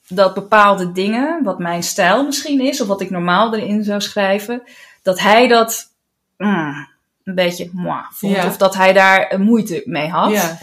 [0.09, 4.63] dat bepaalde dingen, wat mijn stijl misschien is, of wat ik normaal erin zou schrijven,
[5.03, 5.95] dat hij dat
[6.37, 6.89] mm,
[7.25, 8.37] een beetje moi vond.
[8.37, 8.47] Ja.
[8.47, 10.31] Of dat hij daar moeite mee had.
[10.31, 10.59] Ja.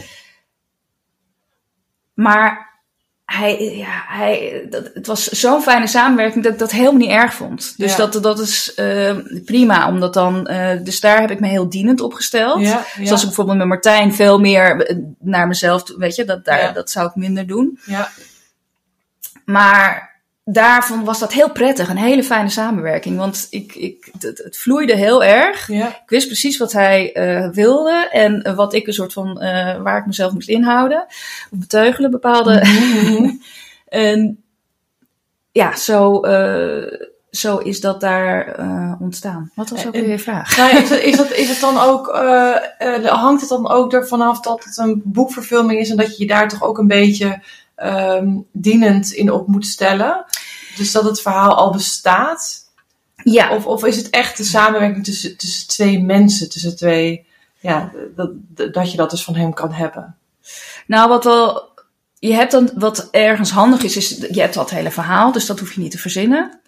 [2.13, 2.68] Maar
[3.39, 7.33] hij, ja, hij, dat, het was zo'n fijne samenwerking dat ik dat helemaal niet erg
[7.33, 7.73] vond.
[7.77, 7.97] Dus Ja.
[8.07, 9.15] dat, dat is eh,
[9.45, 12.61] prima, omdat dan, eh, dus daar heb ik me heel dienend opgesteld.
[12.61, 13.05] Ja, ja.
[13.05, 16.89] Zoals ik bijvoorbeeld met Martijn veel meer eh, naar mezelf, weet je, dat, daar, dat
[16.91, 17.79] zou ik minder doen.
[17.85, 18.09] ja.
[19.45, 20.08] Maar
[20.51, 23.17] daarvan was dat heel prettig, een hele fijne samenwerking.
[23.17, 25.67] Want ik, ik, het, het vloeide heel erg.
[25.67, 25.87] ja.
[25.87, 29.97] Ik wist precies wat hij eh, wilde en wat ik een soort van, eh, waar
[29.97, 31.05] ik mezelf moest inhouden.
[31.51, 32.61] Of beteugelen, bepaalde.
[32.63, 33.29] Mhm.
[34.07, 34.43] en
[35.51, 38.55] ja, zo, eh, zo is dat daar
[38.99, 39.51] ontstaan.
[39.55, 40.57] Wat was ook weer je vraag?
[40.57, 42.07] Nou, is, het, is, het, is het dan ook,
[43.05, 46.29] hangt het dan ook ervan af dat het een boekverfilming is en dat je je
[46.29, 47.41] daar toch ook een beetje
[47.75, 50.25] ehm, dienend in op moet stellen?
[50.79, 52.67] Dus dat het verhaal al bestaat?
[53.23, 57.25] Ja, Of, of is het echt de samenwerking tussen, tussen twee mensen, tussen twee,
[57.59, 58.29] ja, dat,
[58.73, 60.15] dat je dat dus van hem kan hebben?
[60.87, 61.69] nou wat wel,
[62.19, 65.59] je hebt dan, wat ergens handig is, is je hebt dat hele verhaal, dus dat
[65.59, 66.59] hoef je niet te verzinnen.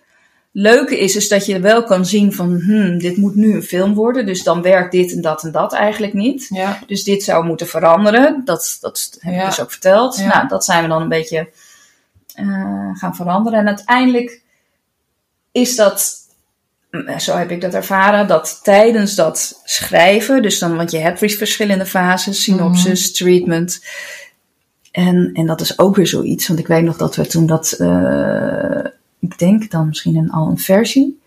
[0.51, 3.93] Leuke is, is dat je wel kan zien van, hmm, dit moet nu een film
[3.93, 6.47] worden, dus dan werkt dit en dat en dat eigenlijk niet.
[6.49, 8.41] Ja, Dus dit zou moeten veranderen.
[8.45, 9.45] Dat, dat heb ik Ja.
[9.45, 10.17] dus ook verteld.
[10.17, 10.27] Ja.
[10.27, 11.49] Nou, dat zijn we dan een beetje
[12.93, 13.59] gaan veranderen.
[13.59, 14.41] En uiteindelijk
[15.51, 16.15] is dat,
[16.91, 21.19] mm, zo heb ik dat ervaren, dat tijdens dat schrijven, dus dan, want je hebt
[21.19, 23.85] weer verschillende fases, synopsis, treatment.
[24.91, 27.71] En, en dat is ook weer zoiets, want ik weet nog dat we toen dat,
[27.71, 28.85] eh,
[29.19, 31.19] ik denk dan misschien een, al een versie,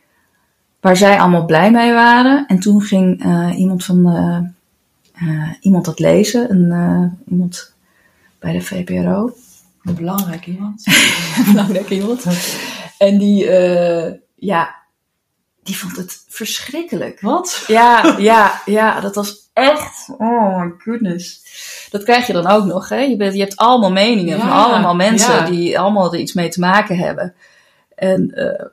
[0.80, 2.46] waar zij allemaal blij mee waren.
[2.46, 4.38] En toen ging eh, iemand van, eh,
[5.14, 7.72] eh, iemand dat lezen, een, eh, iemand
[8.38, 9.34] bij de VPRO.
[9.84, 10.84] Een belangrijk iemand.
[11.52, 12.24] belangrijk iemand.
[12.98, 14.74] En die, eh, ja,
[15.62, 17.20] die vond het verschrikkelijk.
[17.20, 17.64] Wat?
[17.66, 21.42] Ja, ja, ja, dat was echt, oh my goodness.
[21.90, 22.98] Dat krijg je dan ook nog, hè?
[23.00, 25.44] Je, bent, je hebt allemaal meningen van allemaal mensen ja.
[25.44, 27.34] die allemaal er iets mee te maken hebben.
[27.94, 28.66] En eh,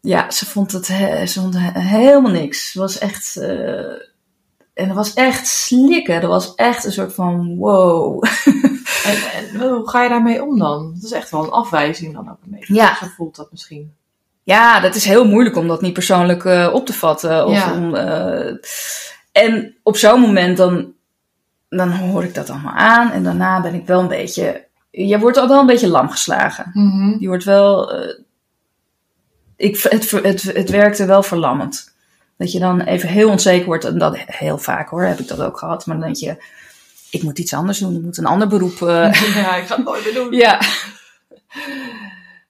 [0.00, 2.64] ja, ze vond het he- ze vond he- helemaal niks.
[2.66, 3.92] Het was echt, eh,
[4.76, 6.14] en het was echt slikken.
[6.22, 8.24] Er was echt een soort van wow.
[9.04, 10.92] En, en hoe ga je daarmee om dan?
[10.94, 12.74] Dat is echt wel een afwijzing dan ook een beetje.
[12.74, 12.96] Ja.
[12.96, 13.94] Zo voelt dat misschien.
[14.42, 17.46] Ja, dat is heel moeilijk om dat niet persoonlijk eh, op te vatten.
[17.46, 17.74] Of Ja.
[17.74, 18.54] om, eh,
[19.32, 20.92] en op zo'n moment dan,
[21.68, 23.10] dan hoor ik dat allemaal aan.
[23.10, 24.64] En daarna ben ik wel een beetje...
[24.90, 26.70] Je wordt al wel een beetje lam geslagen.
[27.20, 27.92] Je wordt wel...
[27.94, 28.18] eh,
[29.56, 31.94] ik, het, het, het werkte wel verlammend.
[32.36, 33.84] Dat je dan even heel onzeker wordt.
[33.84, 35.86] En dat heel vaak hoor, heb ik dat ook gehad.
[35.86, 36.44] Maar dan denk je,
[37.10, 37.96] ik moet iets anders doen.
[37.96, 38.82] Ik moet een ander beroep...
[38.82, 39.12] eh,
[39.42, 40.32] Ja, ik ga het nooit meer doen.
[40.32, 40.60] ja.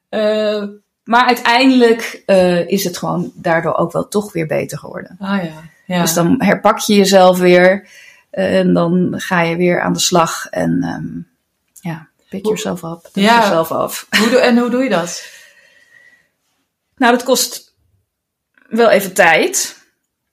[0.08, 0.64] Eh,
[1.04, 5.16] maar uiteindelijk eh, is het gewoon daardoor ook wel toch weer beter geworden.
[5.20, 5.52] Ah ja.
[5.86, 6.00] ja.
[6.00, 7.88] Dus dan herpak je jezelf weer.
[8.30, 10.46] en dan ga je weer aan de slag.
[10.46, 11.06] En ehm,
[11.92, 12.08] ja,
[12.42, 12.98] yourself up.
[13.02, 13.34] Dust Ja.
[13.38, 14.06] yourself af.
[14.18, 15.28] Hoe doe, en hoe doe je dat?
[16.96, 17.65] Nou, dat kost
[18.68, 19.84] wel even tijd.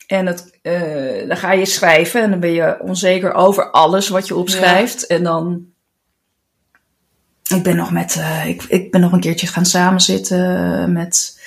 [0.07, 4.27] En het, eh, dan ga je schrijven en dan ben je onzeker over alles wat
[4.27, 5.07] je opschrijft.
[5.07, 5.65] En dan.
[7.49, 8.15] Ik ben nog met.
[8.15, 11.41] eh, ik, ik ben nog een keertje gaan samenzitten met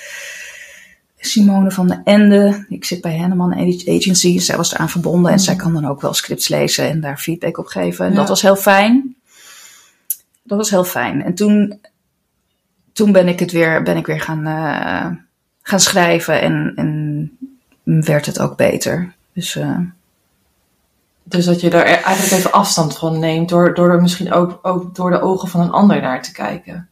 [1.18, 2.66] Simone van den Ende.
[2.68, 3.52] Ik zit bij Henneman
[3.86, 4.38] Agency.
[4.38, 7.58] Zij was eraan verbonden en zij kan dan ook wel scripts lezen en daar feedback
[7.58, 8.04] op geven.
[8.04, 8.16] En Ja.
[8.16, 9.16] dat was heel fijn.
[10.42, 11.22] Dat was heel fijn.
[11.22, 11.80] En toen,
[12.92, 15.24] toen ben ik het weer, ben ik weer gaan, eh,
[15.68, 17.30] gaan schrijven en, en
[18.04, 19.12] werd het ook beter.
[19.32, 19.78] Dus eh,
[21.22, 23.48] Dus dat je er eigenlijk even afstand van neemt.
[23.48, 26.88] Door, door er misschien ook, ook door de ogen van een ander naar te kijken.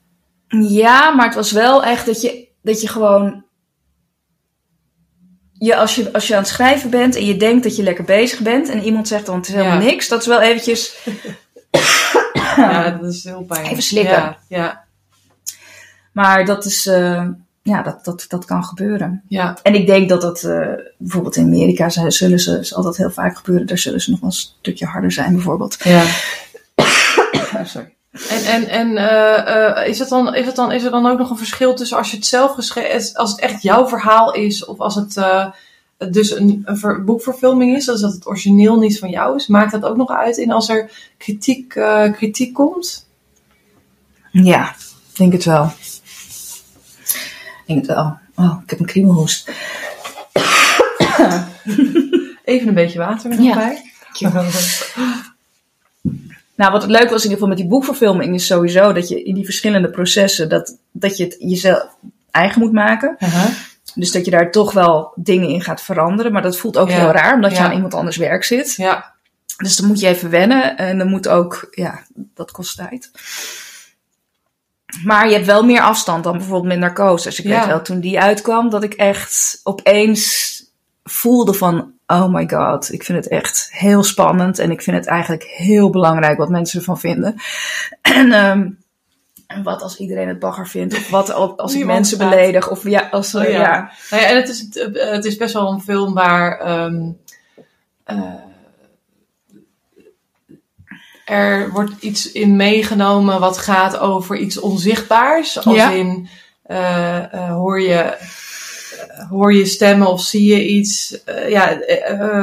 [0.69, 3.43] ja, maar het was wel echt dat je, dat je gewoon.
[5.53, 8.05] Je, als, je, als je aan het schrijven bent en je denkt dat je lekker
[8.05, 9.85] bezig bent en iemand zegt dan het is helemaal Ja.
[9.85, 11.09] niks, dat is wel eventjes.
[12.57, 13.71] Ja, dat is heel pijnlijk.
[13.73, 14.15] Even slikken.
[14.15, 14.85] Ja, ja,
[16.13, 17.29] Maar dat is, eh,
[17.65, 19.23] ja, dat, dat, dat kan gebeuren.
[19.29, 19.57] ja.
[19.63, 23.37] En ik denk dat dat eh, bijvoorbeeld in Amerika zullen ze, zal dat heel vaak
[23.37, 23.67] gebeuren.
[23.67, 25.77] Daar zullen ze nog wel een stukje harder zijn, bijvoorbeeld.
[25.83, 26.05] ja.
[27.55, 27.95] Oh, sorry.
[28.29, 31.19] En, en, en eh, eh, is, het dan, is, het dan, is er dan ook
[31.19, 34.65] nog een verschil tussen als je het zelf geschreven als het echt jouw verhaal is,
[34.65, 35.21] of als het
[36.13, 39.47] dus een, een ver- boekverfilming is, dus dat het origineel niet van jou is?
[39.47, 41.69] Maakt dat ook nog uit in als er kritiek,
[42.13, 43.09] kritiek komt?
[44.31, 44.75] Ja,
[45.17, 45.73] denk het wel.
[47.67, 48.19] Ik denk het wel.
[48.35, 49.51] Oh, ik heb een kriebelhoest.
[52.45, 53.55] Even een beetje water er nog Ja.
[53.55, 53.83] bij.
[56.57, 59.23] Nou, wat het leuk was in ieder geval met die boekverfilming is sowieso dat je
[59.23, 61.87] in die verschillende processen, dat, dat je het jezelf
[62.31, 63.17] eigen moet maken.
[63.19, 63.47] Uh-huh.
[63.95, 66.33] Dus dat je daar toch wel dingen in gaat veranderen.
[66.33, 66.95] Maar dat voelt ook Ja.
[66.99, 68.75] heel raar, omdat je aan iemand anders werk zit.
[68.75, 69.13] Ja,
[69.57, 70.77] Dus dan moet je even wennen.
[70.77, 73.11] En dan moet ook, ja, dat kost tijd.
[75.05, 77.29] Maar je hebt wel meer afstand dan bijvoorbeeld met narcose.
[77.29, 77.59] Dus ik Ja.
[77.59, 80.53] weet wel, toen die uitkwam, dat ik echt opeens
[81.05, 81.93] voelde van...
[82.07, 84.59] Oh my god, ik vind het echt heel spannend.
[84.59, 87.35] En ik vind het eigenlijk heel belangrijk wat mensen ervan vinden.
[88.03, 88.69] En, ehm,
[89.47, 90.95] en wat als iedereen het bagger vindt?
[90.97, 92.71] Of wat als ik mensen beledig?
[92.71, 93.35] Of ja, als...
[93.35, 93.49] Oh, ja.
[93.51, 93.91] ja.
[94.11, 97.11] Nou ja, en het is, het is best wel een film waar ehm,
[98.05, 98.35] eh,
[101.25, 105.65] er wordt iets in meegenomen wat gaat over iets onzichtbaars.
[105.65, 105.91] Als Ja.
[105.91, 106.29] in
[106.65, 111.23] eh, eh, hoor, je, eh, hoor je stemmen of zie je iets.
[111.49, 111.79] Ja,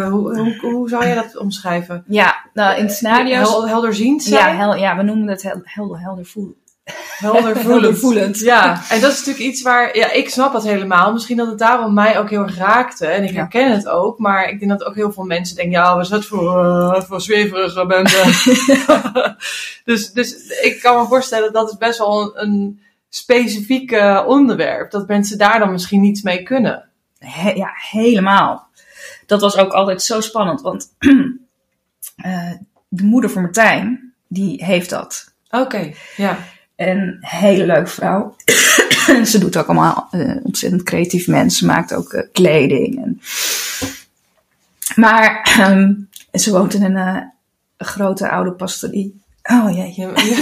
[0.10, 2.04] hoe, hoe, hoe zou je dat omschrijven?
[2.08, 3.50] ja, nou in scenario's...
[3.50, 4.58] Hel, helderziend ja, zijn?
[4.58, 6.56] hel, ja, we noemen het hel, helder, helder voelen.
[7.22, 7.66] Heldervoelend.
[7.66, 8.40] Heldervoelend.
[8.40, 11.14] Ja, en dat is natuurlijk iets waar, ja, ik snap het helemaal.
[11.14, 13.06] Misschien dat het daarom mij ook heel erg raakte.
[13.08, 13.36] En ik Ja.
[13.36, 14.20] herken het ook.
[14.20, 17.02] Maar ik denk dat ook heel veel mensen denken, ja, wat is dat voor, eh,
[17.02, 18.26] voor zweverige mensen?
[19.86, 23.92] dus, dus ik kan me voorstellen, dat is best wel een, een specifiek
[24.26, 24.92] onderwerp.
[24.92, 26.90] Dat mensen daar dan misschien niets mee kunnen.
[27.20, 28.68] He- ja, helemaal.
[29.26, 30.88] Dat was ook altijd zo spannend, want
[32.16, 32.52] eh,
[32.88, 35.34] de moeder van Martijn, die heeft dat.
[35.50, 36.38] Oké, ja.
[36.82, 38.36] En een hele leuke vrouw.
[39.32, 41.58] Ze doet ook allemaal eh, ontzettend creatief mens.
[41.58, 43.04] Ze maakt ook eh, kleding.
[43.04, 43.22] En...
[44.96, 45.94] Maar ehm,
[46.34, 47.18] ze woont in een eh,
[47.78, 49.22] grote oude pastorie.
[49.44, 50.36] Oh jeetje, Je,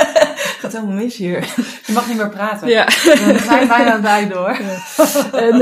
[0.60, 1.40] gaat helemaal mis hier.
[1.86, 2.68] je mag niet meer praten.
[2.68, 2.84] Ja.
[2.86, 4.58] We zijn bijna bij door.
[5.32, 5.58] En,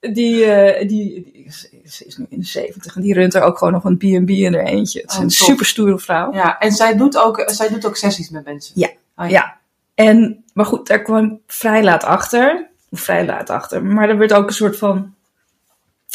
[0.00, 0.46] die,
[0.86, 1.46] die, die
[1.84, 4.54] is, nu in de zeventig en die runt er ook gewoon nog een B&B in
[4.54, 5.00] haar eentje.
[5.00, 6.32] Het is Oh, een super stoere vrouw.
[6.32, 8.72] Ja, en zij doet ook, zij doet ook sessies met mensen.
[8.74, 8.88] Ja.
[9.16, 9.60] Oh, Ja.
[9.94, 12.66] En, maar goed, daar kwam vrij laat achter.
[12.90, 13.84] Vrij laat achter.
[13.84, 15.14] Maar er werd ook een soort van,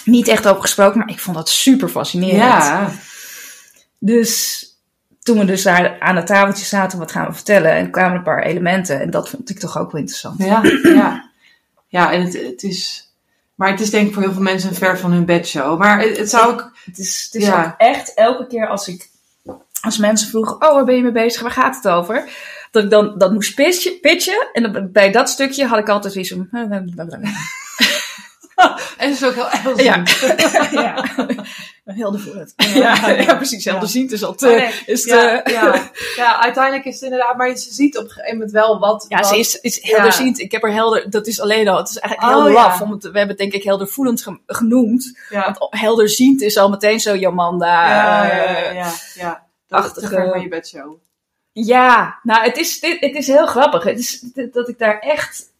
[0.05, 2.63] niet echt over gesproken, maar ik vond dat super fascinerend.
[2.63, 2.89] Ja.
[3.99, 4.65] Dus
[5.21, 7.71] toen we dus daar aan het tafeltje zaten, wat gaan we vertellen?
[7.71, 9.01] En kwamen een paar elementen.
[9.01, 10.43] En dat vond ik toch ook wel interessant.
[10.43, 11.29] Ja, ja.
[11.87, 13.11] Ja, en het, het is...
[13.55, 15.79] Maar het is denk ik voor heel veel mensen een ver van hun bedshow.
[15.79, 16.71] Maar het, het zou ook...
[16.85, 17.65] Het is, het is Ja.
[17.65, 19.09] ook echt elke keer als ik,
[19.81, 21.41] als mensen vroegen, oh waar ben je mee bezig?
[21.41, 22.29] Waar gaat het over?
[22.71, 24.47] Dat ik dan dat moest pitchen, pitchen.
[24.53, 26.47] En dan, bij dat stukje had ik altijd iets van...
[28.97, 30.05] En het is ook heel heel Ja.
[30.05, 30.35] zin.
[30.71, 31.05] ja.
[31.85, 32.53] Helder voor het.
[32.55, 32.95] Ja.
[32.95, 33.65] Ja, ja, precies.
[33.65, 34.47] Helder zien is al te...
[34.47, 34.71] Oh, nee.
[34.85, 35.89] is te Ja, ja,
[36.23, 37.37] ja, uiteindelijk is het inderdaad...
[37.37, 39.05] Maar ze ziet op een gegeven moment wel wat...
[39.09, 40.39] Ja, wat- ze is, is helderziend.
[40.39, 42.79] Ik heb er helder, dat is alleen al, het is eigenlijk heel Oh, laf.
[42.79, 42.85] ja.
[42.85, 45.17] Om het, we hebben het denk ik heldervoelend ge- genoemd.
[45.29, 47.87] Ja, Want helderziend is al meteen zo Jomanda.
[47.89, 49.43] ja, eh, ja, ja, ja, ja.
[49.67, 50.95] Dat achtige- ver van je bedshow.
[51.65, 53.83] Ja, nou, het is, dit, het is heel grappig.
[53.83, 55.51] Het is dat ik daar echt.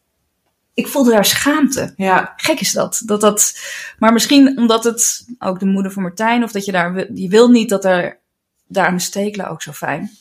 [0.74, 1.94] Ik voelde daar schaamte.
[1.96, 3.02] Ja, Gek is dat.
[3.06, 3.60] dat, dat
[4.00, 7.14] maar misschien omdat het ook de moeder van Martijn, of dat je daar.
[7.14, 8.18] Je wil niet dat er.
[8.68, 10.12] Daar een Stekelen ook zo fijn.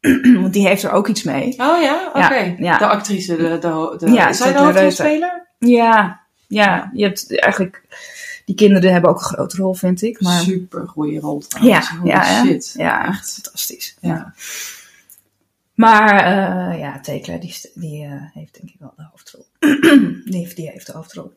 [0.42, 1.48] Want die heeft er ook iets mee.
[1.50, 2.18] Oh ja, oké.
[2.18, 2.78] Ja, ja.
[2.78, 5.46] De actrice, de, de, de, Ja, is zij de hoofdrolspeler?
[5.58, 6.90] Ja, ja.
[6.94, 7.82] Je hebt eigenlijk.
[8.52, 10.20] Die kinderen hebben ook een grote rol, vind ik.
[10.20, 11.88] Maar Super goede rol ja, trouwens.
[11.90, 12.74] Holy ja, shit.
[12.76, 13.32] ja, echt.
[13.32, 13.96] fantastisch.
[14.00, 14.34] Ja.
[15.74, 19.46] Maar eh, ja, Tekla die, die eh, heeft denk ik wel de hoofdrol.
[20.30, 21.32] die, heeft, die heeft de hoofdrol.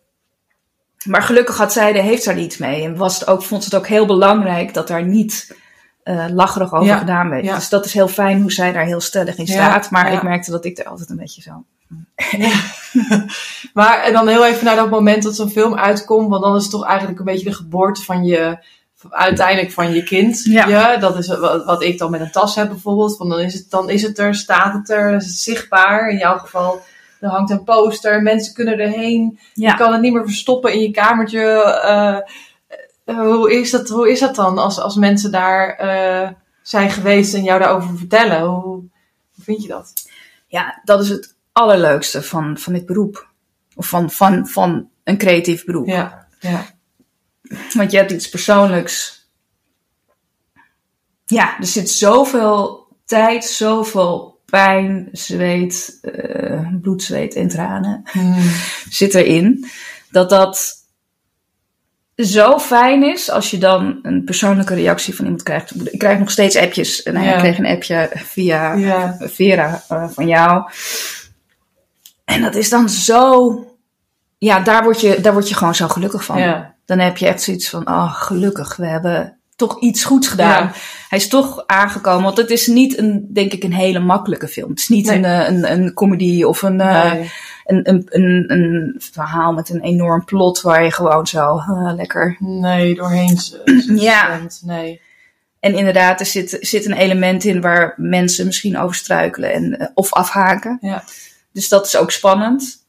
[1.06, 2.84] Maar gelukkig had zij, daar heeft zij iets mee.
[2.84, 5.56] En was het ook, vond ze het ook heel belangrijk dat daar niet
[6.04, 7.46] eh lacherig over Ja, gedaan werd.
[7.46, 7.56] ja.
[7.56, 9.92] Dus dat is heel fijn hoe zij daar heel stellig in Ja, staat.
[9.92, 10.18] maar ja.
[10.18, 11.64] ik merkte dat ik er altijd een beetje zo...
[13.74, 16.62] Maar en dan heel even naar dat moment dat zo'n film uitkomt, want dan is
[16.62, 18.58] het toch eigenlijk een beetje de geboorte van je,
[19.10, 20.44] uiteindelijk van je kind.
[20.44, 20.98] Ja.
[20.98, 23.18] dat is wat, wat ik dan met een tas heb bijvoorbeeld.
[23.18, 26.10] Want dan is, het, dan is het er, staat het er, is het zichtbaar.
[26.10, 26.82] In jouw geval,
[27.20, 29.40] er hangt een poster, mensen kunnen erheen.
[29.54, 29.72] Ja.
[29.72, 31.42] Je kan het niet meer verstoppen in je kamertje.
[31.64, 32.18] eh,
[33.06, 36.30] eh, hoe, is dat, hoe is dat dan als, als mensen daar eh,
[36.62, 38.42] zijn geweest en jou daarover vertellen?
[38.42, 39.94] Hoe, hoe vind je dat?
[40.48, 43.28] ja, dat is het allerleukste van, van dit beroep.
[43.76, 45.88] Of van, van, van een creatief beroep.
[45.88, 46.66] Ja, ja.
[47.74, 49.24] Want je hebt iets persoonlijks.
[51.26, 58.50] Ja, er zit zoveel tijd, zoveel pijn, zweet, eh, bloed, zweet en tranen Hmm.
[58.90, 59.66] zit erin.
[60.12, 60.74] Dat dat
[62.16, 65.92] zo fijn is als je dan een persoonlijke reactie van iemand krijgt.
[65.94, 67.04] Ik krijg nog steeds appjes.
[67.04, 67.34] En Ja.
[67.34, 69.18] ik kreeg een appje via Ja.
[69.20, 70.70] Vera eh, van jou.
[72.26, 73.60] En dat is dan zo.
[74.38, 76.40] Ja, daar word je, daar word je gewoon zo gelukkig van.
[76.40, 76.76] Ja.
[76.86, 80.64] Dan heb je echt zoiets van: oh, gelukkig, we hebben toch iets goeds gedaan.
[80.64, 80.72] Ja.
[81.10, 82.24] Hij is toch aangekomen.
[82.24, 84.70] Want het is niet, een, denk ik, een hele makkelijke film.
[84.70, 85.18] Het is niet Nee.
[85.18, 87.14] een, eh, een, een comedy of een, eh,
[87.66, 92.36] een, een, een, een verhaal met een enorm plot waar je gewoon zo eh, lekker.
[92.40, 93.38] Nee, doorheen
[94.10, 94.40] Ja.
[94.62, 95.02] Nee.
[95.60, 99.88] En inderdaad, er zit, zit een element in waar mensen misschien over struikelen en, eh,
[99.94, 100.78] of afhaken.
[100.82, 101.04] Ja.
[101.56, 102.84] Dus dat is ook spannend.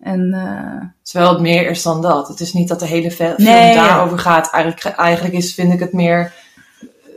[0.00, 2.28] En eh, Terwijl het meer is dan dat.
[2.28, 3.74] Het is niet dat de hele film Nee.
[3.74, 4.50] daarover gaat.
[4.50, 6.32] Eigenlijk, eigenlijk is, vind ik het meer...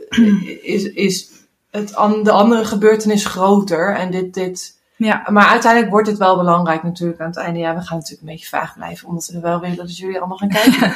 [0.08, 1.28] eh, Is, is
[1.70, 3.94] het, an- de andere gebeurtenis groter.
[3.94, 4.78] En dit, dit...
[4.96, 7.58] ja, Maar uiteindelijk wordt het wel belangrijk natuurlijk aan het einde.
[7.58, 9.08] Ja, we gaan natuurlijk een beetje vaag blijven.
[9.08, 10.94] Omdat we wel willen dat jullie allemaal gaan kijken.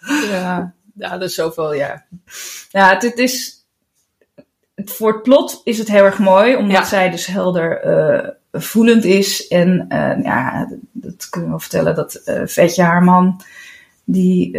[0.30, 2.04] ja, ja, dat is zoveel, ja.
[2.70, 3.63] Ja, het, het is...
[4.74, 6.84] Het, voor het plot is het heel erg mooi, omdat Ja.
[6.84, 9.48] zij dus helder eh, voelend is.
[9.48, 13.40] En eh, ja, dat, kunnen we wel vertellen, dat eh Vetje, haar man,
[14.04, 14.58] die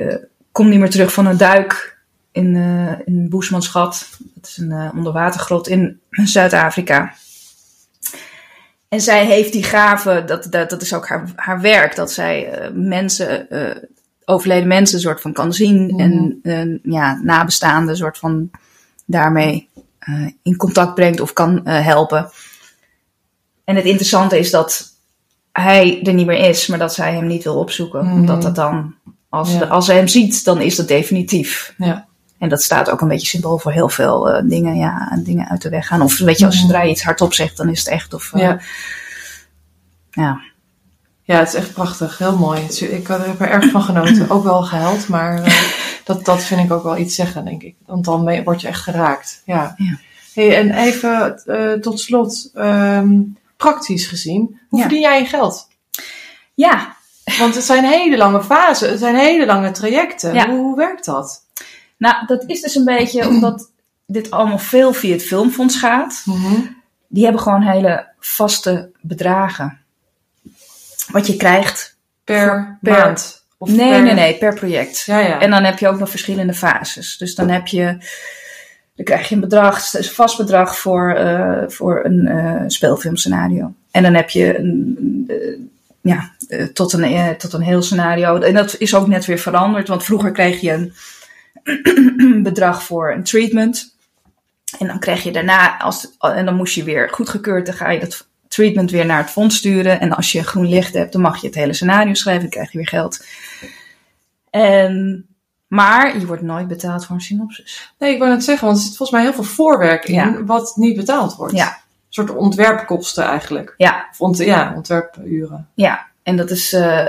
[0.52, 1.98] komt niet meer terug van een duik
[2.32, 2.56] in,
[3.06, 4.10] in Boesmanschat.
[4.34, 7.14] Dat is een onderwatergrot in Zuid-Afrika.
[8.90, 12.70] En zij heeft die gave, dat, dat, dat is ook haar, haar werk, dat zij
[12.74, 13.48] mensen,
[14.26, 15.86] overleden mensen, soort van kan zien.
[15.86, 16.00] Mhm.
[16.00, 18.50] En eh, ja, nabestaanden, soort van
[19.06, 19.70] daarmee
[20.06, 22.30] eh, in contact brengt of kan eh, helpen.
[23.64, 24.94] En het interessante is dat
[25.52, 28.06] hij er niet meer is, maar dat zij hem niet wil opzoeken.
[28.06, 28.14] Mhm.
[28.14, 28.96] Omdat dat dan,
[29.30, 29.60] als, Ja.
[29.60, 31.74] de- als ze hem ziet, dan is dat definitief.
[31.78, 32.06] Ja.
[32.40, 35.50] En dat staat ook een beetje symbool voor heel veel eh, dingen, ja, en dingen
[35.50, 36.02] uit de weg gaan.
[36.02, 36.64] Of weet je, als Mhm.
[36.66, 38.14] zodra je iets hardop zegt, dan is het echt.
[38.14, 38.60] Of, Ja.
[40.12, 40.42] ja.
[41.24, 42.18] ja, het is echt prachtig.
[42.18, 42.62] Heel mooi.
[42.80, 44.30] Ik heb er erg van genoten.
[44.30, 45.08] Ook wel gehuild.
[45.08, 45.42] Maar
[46.06, 47.76] dat, dat vind ik ook wel iets zeggen, denk ik.
[47.86, 49.42] Want dan word je echt geraakt.
[49.46, 49.74] Ja.
[49.78, 49.98] Ja.
[50.34, 52.50] Hey, en even eh, tot slot.
[52.54, 53.20] ehm,
[53.58, 54.60] praktisch gezien.
[54.70, 54.86] Hoe Ja.
[54.86, 55.68] verdien jij je geld?
[56.54, 56.96] Ja,
[57.40, 60.34] Want het zijn hele lange fasen, het zijn hele lange trajecten.
[60.34, 60.48] Ja.
[60.50, 61.44] Hoe, hoe werkt dat?
[61.98, 63.70] Nou, dat is dus een beetje omdat
[64.06, 66.24] dit allemaal veel via het Filmfonds gaat.
[67.08, 69.80] Die hebben gewoon hele vaste bedragen.
[71.12, 71.98] Wat je krijgt.
[72.24, 73.44] Per, Per- maand?
[73.58, 75.04] Of nee, per- nee, nee, per project.
[75.06, 75.42] Ja, ja.
[75.42, 77.18] En dan heb je ook nog verschillende fases.
[77.18, 77.86] Dus dan heb je,
[78.96, 83.74] dan krijg je een bedrag, een vast bedrag voor, eh, voor een eh, speelfilmscenario.
[83.92, 88.40] En dan heb je een, ja, eh, tot, een, tot een heel scenario.
[88.40, 90.92] En dat is ook net weer veranderd, want vroeger kreeg je
[91.64, 93.94] een bedrag voor een treatment.
[94.80, 98.00] En dan kreeg je daarna, als, en dan moest je weer goedgekeurd, dan ga je
[98.00, 100.00] dat treatment weer naar het fonds sturen.
[100.00, 102.72] En als je groen licht hebt, dan mag je het hele scenario schrijven, dan krijg
[102.72, 103.26] je weer geld.
[104.50, 105.26] En,
[105.68, 107.94] maar je wordt nooit betaald voor een synopsis.
[108.00, 110.44] Nee, ik wou net zeggen, want er zit volgens mij heel veel voorwerk in Ja.
[110.44, 111.54] wat niet betaald wordt.
[111.56, 111.68] Ja.
[111.68, 111.74] Een
[112.28, 113.74] soort ontwerpkosten eigenlijk.
[113.78, 115.68] Ja, Of ont ja, ontwerpuren.
[115.74, 116.08] ja.
[116.24, 117.06] En dat is eh,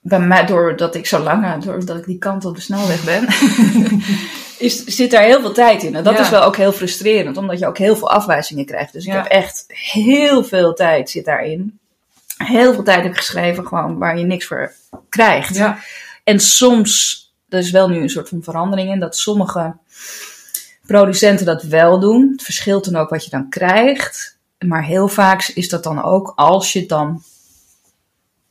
[0.00, 3.24] bij mij, doordat ik zo lang, eh, doordat ik die kant op de snelweg ben,
[4.60, 5.94] is, zit daar heel veel tijd in.
[5.94, 6.20] En dat Ja.
[6.20, 8.92] is wel ook heel frustrerend, omdat je ook heel veel afwijzingen krijgt.
[8.92, 9.16] Dus ik Ja.
[9.22, 11.78] heb echt heel veel tijd zit daarin.
[12.36, 14.72] Heel veel tijd heb ik geschreven, gewoon waar je niks voor
[15.08, 15.54] krijgt.
[15.56, 15.78] Ja.
[16.24, 19.76] En soms, er is wel nu een soort van verandering in, dat sommige
[20.86, 22.28] producenten dat wel doen.
[22.32, 24.38] Het verschilt dan ook wat je dan krijgt.
[24.58, 27.22] Maar heel vaak is dat dan ook als je dan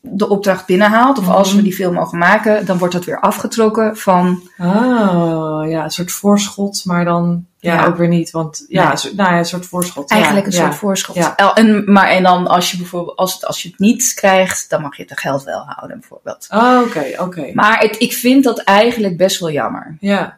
[0.02, 1.64] de opdracht binnenhaalt, of als we Mhm.
[1.64, 4.42] die film mogen maken, dan wordt dat weer afgetrokken van.
[4.58, 7.86] Oh, ja, een soort voorschot, maar dan ja, Ja.
[7.86, 8.32] ook weer niet.
[8.32, 8.92] Want ja, Nee.
[8.92, 10.10] een soort- nou ja, een soort voorschot.
[10.12, 11.34] Eigenlijk ja, een soort voorschot.
[11.56, 14.82] En, maar en dan als je bijvoorbeeld, als, het, als je het niet krijgt, dan
[14.82, 16.48] mag je het geld wel houden, bijvoorbeeld.
[16.52, 17.52] Oh, oké, oké.
[17.54, 19.98] Maar het, ik vind dat eigenlijk best wel jammer.
[20.00, 20.38] Ja,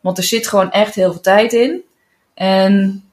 [0.00, 1.80] Want er zit gewoon echt heel veel tijd in.
[2.34, 3.04] En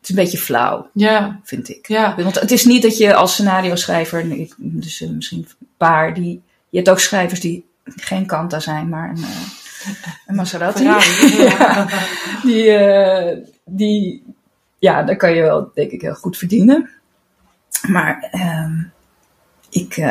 [0.00, 1.88] het is een beetje flauw, ja, vind ik.
[1.88, 2.14] ja.
[2.16, 6.42] Want het is niet dat je als scenario schrijver, dus eh, misschien een paar, die,
[6.68, 9.92] je hebt ook schrijvers die geen Kanta zijn, maar een, eh,
[10.26, 10.84] een Maserati.
[11.38, 11.88] Ja.
[12.42, 14.22] Die, eh, die,
[14.78, 16.90] ja, daar kan je wel, denk ik, heel goed verdienen.
[17.88, 18.82] Maar ehm,
[19.70, 20.04] ik,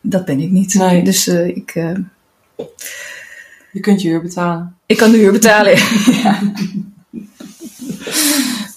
[0.00, 0.74] dat ben ik niet.
[0.74, 1.04] Nee.
[1.04, 1.72] Dus ik,
[3.72, 4.76] Je kunt je huur betalen.
[4.86, 5.76] ik kan de huur betalen.
[6.22, 6.40] ja.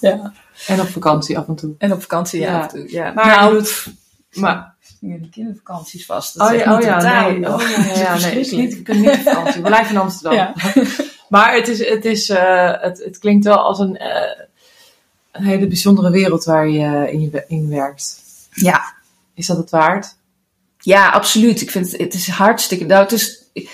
[0.00, 0.32] ja.
[0.66, 1.74] En op vakantie af en toe.
[1.78, 2.58] En op vakantie, ja.
[2.58, 3.12] Af en toe, ja.
[3.12, 3.86] Maar nou, je doet...
[4.32, 6.38] Maar, de kindervakanties vast.
[6.38, 7.52] Dat oh ja, oh ja, nee.
[7.52, 7.60] Oh
[7.94, 8.24] ja, nee.
[8.24, 9.62] Het is niet, we kunnen niet op vakantie.
[9.62, 10.32] We blijven in Amsterdam.
[10.32, 10.54] Ja.
[11.28, 14.44] Maar het, is, het, is, eh, het, het klinkt wel als een, eh,
[15.32, 18.22] een hele bijzondere wereld waar je in, je in werkt.
[18.50, 18.94] ja,
[19.34, 20.16] Is dat het waard?
[20.78, 21.60] Ja, absoluut.
[21.60, 22.84] Ik vind het, het is hartstikke.
[22.84, 23.70] Nou, het, is, ik,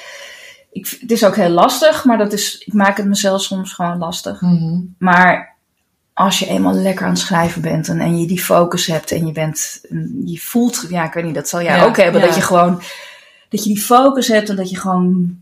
[0.72, 3.99] ik, het is ook heel lastig, maar dat is, ik maak het mezelf soms gewoon
[3.99, 4.41] lastig.
[4.99, 5.56] Maar
[6.19, 9.27] als je eenmaal lekker aan het schrijven bent en, en je die focus hebt en
[9.27, 9.81] je bent,
[10.25, 12.27] je voelt, ja, ik weet niet, dat zal jij Ja, ook hebben, ja.
[12.27, 12.83] dat je gewoon,
[13.49, 15.37] dat je die focus hebt en dat je gewoon,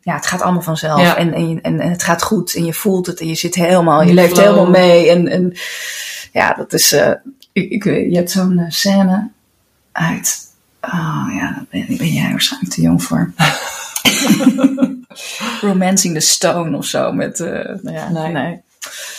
[0.00, 1.16] ja, het gaat allemaal vanzelf Ja.
[1.16, 4.02] en, en, en, en het gaat goed en je voelt het en je zit helemaal,
[4.02, 4.44] je leeft flow.
[4.44, 5.52] helemaal mee en, en
[6.32, 7.10] ja, dat is, eh,
[7.52, 9.30] ik, ik, weet- je hebt zo'n eh, scène
[9.92, 10.38] uit,
[10.80, 13.32] oh ja, daar ben, ben jij waarschijnlijk te jong voor.
[15.60, 17.12] Romancing the Stone of zo.
[17.12, 17.52] Met, eh,
[17.82, 18.32] nou ja, Nee.
[18.32, 18.60] nee.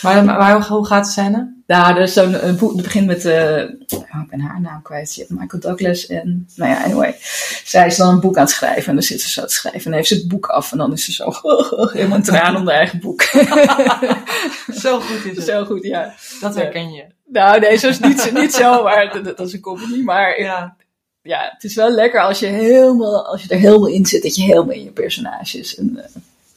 [0.02, 1.54] Maar, maar hoe- gaat de scène?
[1.66, 3.62] Nou, er is zo'n een boek, het begint met, eh,
[3.98, 7.16] oh, ik ben haar naam kwijt, je hebt Michael Douglas en, nou ja, anyway.
[7.64, 9.80] Zij is dan een boek aan het schrijven en dan zit ze zo te schrijven
[9.80, 11.32] en dan heeft ze het boek af en dan is ze zo,
[11.92, 13.22] helemaal een traan om haar eigen boek.
[14.82, 15.46] Zo goed is het.
[15.46, 16.14] zo goed, ja.
[16.40, 17.04] Dat herken je.
[17.26, 20.40] Nou, nee, zo is het niet, niet zo, maar dat, dat is een comedy, maar
[20.40, 20.76] Ja.
[21.22, 24.36] ja, het is wel lekker als je helemaal, als je er helemaal in zit, dat
[24.36, 26.10] je helemaal in je personages en, eh,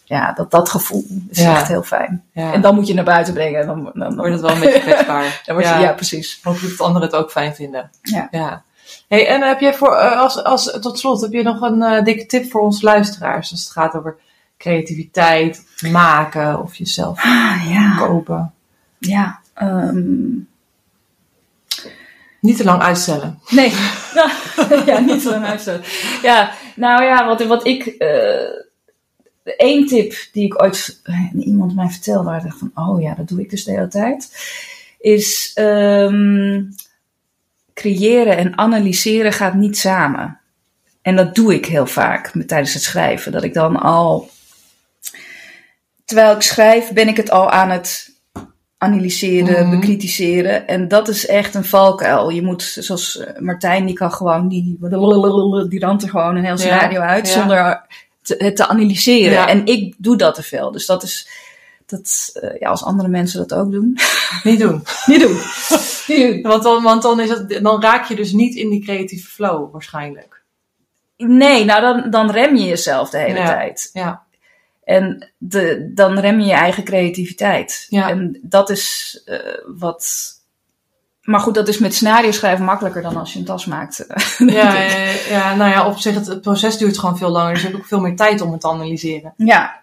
[0.10, 1.56] ja, dat, dat gevoel is Ja.
[1.56, 2.24] echt heel fijn.
[2.34, 2.54] ja.
[2.54, 4.60] En dan moet je naar buiten brengen en dan, dan, dan, wordt het wel een
[4.60, 5.42] beetje kwetsbaar.
[5.46, 5.92] dan word je, ja.
[5.94, 6.40] precies.
[6.44, 7.90] Hopelijk dat anderen het ook fijn vinden.
[8.02, 8.28] Ja.
[8.32, 8.64] ja.
[9.08, 12.04] Hey, en heb je voor, eh, als, als, tot slot, heb je nog een eh,
[12.04, 13.52] dikke tip voor onze luisteraars?
[13.52, 14.18] Als het gaat over
[14.58, 17.96] creativiteit, maken of jezelf Ah, ja.
[17.98, 18.54] kopen.
[19.00, 20.38] Ja, ehm,
[22.42, 23.40] Niet te lang uitstellen.
[23.50, 23.74] nee.
[24.86, 25.82] ja, niet zo lang uitstellen.
[26.22, 27.86] Ja, nou ja, wat, wat ik...
[27.86, 28.68] eh
[29.58, 33.14] Eén tip die ik ooit eh, iemand mij vertelde, waar ik dacht van, oh ja,
[33.14, 34.32] dat doe ik dus de hele tijd,
[35.00, 36.64] is ehm,
[37.74, 40.40] creëren en analyseren gaat niet samen.
[41.02, 43.32] En dat doe ik heel vaak tijdens het schrijven.
[43.32, 44.30] Dat ik dan al,
[46.06, 48.18] terwijl ik schrijf, ben ik het al aan het
[48.78, 49.80] analyseren, Mhm.
[49.80, 50.68] bekritiseren.
[50.68, 52.30] En dat is echt een valkuil.
[52.30, 54.78] Je moet, zoals eh, Martijn, die kan gewoon, die,
[55.70, 57.34] die ramt er gewoon een heel scenario uit ja.
[57.34, 57.86] zonder
[58.38, 59.32] te, het te analyseren.
[59.32, 59.48] Ja.
[59.48, 60.72] En ik doe dat te veel.
[60.72, 61.28] Dus dat is
[61.86, 63.98] Dat, eh, ja, als andere mensen dat ook doen.
[64.44, 64.84] Niet doen.
[65.06, 65.38] Niet doen.
[66.08, 66.42] Niet doen.
[66.42, 69.72] Want, dan, want dan, is het, dan raak je dus niet in die creatieve flow
[69.72, 70.44] waarschijnlijk.
[71.18, 73.46] Nee, nou dan, dan rem je jezelf de hele Ja.
[73.46, 73.90] tijd.
[73.94, 74.24] Ja.
[74.84, 77.86] En de, dan rem je je eigen creativiteit.
[77.90, 78.10] Ja.
[78.10, 79.38] En dat is eh,
[79.78, 80.28] wat.
[81.30, 83.98] Maar goed, dat is met scenario schrijven makkelijker dan als je een tas maakt.
[84.38, 84.92] denk Ja, ik.
[84.92, 87.54] ja, ja, nou ja, op zich, het, het proces duurt gewoon veel langer.
[87.54, 89.34] Dus je hebt ook veel meer tijd om het te analyseren.
[89.38, 89.82] Ja.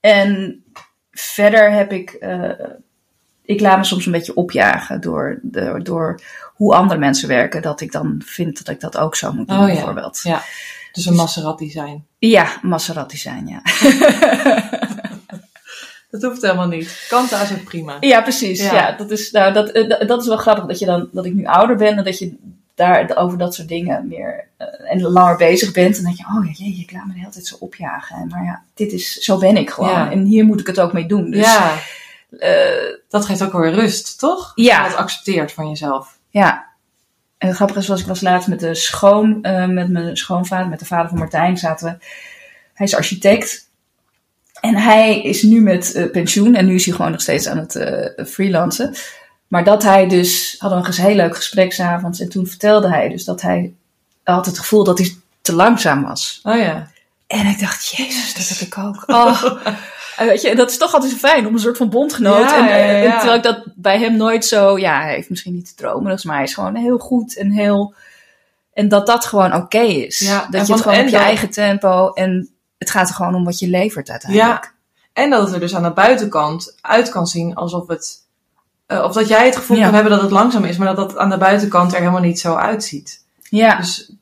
[0.00, 0.62] En
[1.10, 2.10] verder heb ik.
[2.10, 2.50] eh,
[3.44, 6.20] ik laat me soms een beetje opjagen door, de, door
[6.54, 7.62] hoe andere mensen werken.
[7.62, 9.74] Dat ik dan vind dat ik dat ook zo moet doen, Oh ja.
[9.74, 10.20] bijvoorbeeld.
[10.22, 10.42] Ja.
[10.92, 12.06] Dus een Maserati zijn.
[12.18, 13.60] Ja, Maserati zijn, ja.
[16.20, 17.06] Dat hoeft helemaal niet.
[17.08, 17.96] Kanta is ook prima.
[18.00, 18.60] Ja, precies.
[18.62, 18.74] Ja.
[18.74, 18.92] Ja.
[18.92, 21.34] dat, is, nou, dat, eh, dat- dat is wel grappig dat, je dan, dat ik
[21.34, 22.34] nu ouder ben en dat je
[22.74, 25.96] daar over dat soort dingen meer eh, en langer bezig bent.
[25.96, 28.16] En dan denk je, oh ja, jee, ik laat me de hele tijd zo opjagen.
[28.16, 29.90] En, maar ja, dit is, zo ben ik gewoon.
[29.90, 30.10] Ja.
[30.10, 31.30] En hier moet ik het ook mee doen.
[31.30, 31.74] Dus, ja,
[32.38, 34.52] eh, dat geeft ook weer rust, toch?
[34.54, 34.76] Ja.
[34.76, 36.18] Dat je dat accepteert van jezelf.
[36.30, 36.72] ja.
[37.38, 40.78] En het grappige is, was ik was laatst met de schoon, met mijn schoonvader, met
[40.78, 42.04] de vader van Martijn zaten we.
[42.74, 43.68] Hij is architect.
[44.64, 47.58] En hij is nu met eh, pensioen en nu is hij gewoon nog steeds aan
[47.58, 48.94] het eh freelancen.
[49.48, 52.20] Maar dat hij dus, hadden we een heel leuk gesprek s'avonds.
[52.20, 53.72] En toen vertelde hij dus dat hij
[54.22, 56.40] had het gevoel dat hij te langzaam was.
[56.42, 56.90] Oh ja.
[57.26, 59.04] En ik dacht, jezus, dat heb ik ook.
[59.14, 59.44] Oh.
[60.16, 62.50] En weet je, dat is toch altijd zo fijn om een soort van bondgenoot.
[62.50, 63.16] Ja, en, ja, ja, en ja.
[63.16, 66.44] terwijl ik dat bij hem nooit zo, ja, hij heeft misschien niet dromerig, maar hij
[66.44, 67.94] is gewoon heel goed en heel.
[68.72, 70.20] En dat dat gewoon oké is.
[70.20, 72.53] En dat je het gewoon en op je eigen tempo en
[72.84, 74.74] het gaat er gewoon om wat je levert uiteindelijk.
[75.12, 78.16] En dat het er dus aan de buitenkant uit kan zien alsof het...
[78.86, 79.84] eh, of dat jij het gevoel Ja.
[79.84, 82.40] kan hebben dat het langzaam is, maar dat het aan de buitenkant er helemaal niet
[82.40, 83.24] zo uitziet.
[83.48, 84.12] Ja, Dus,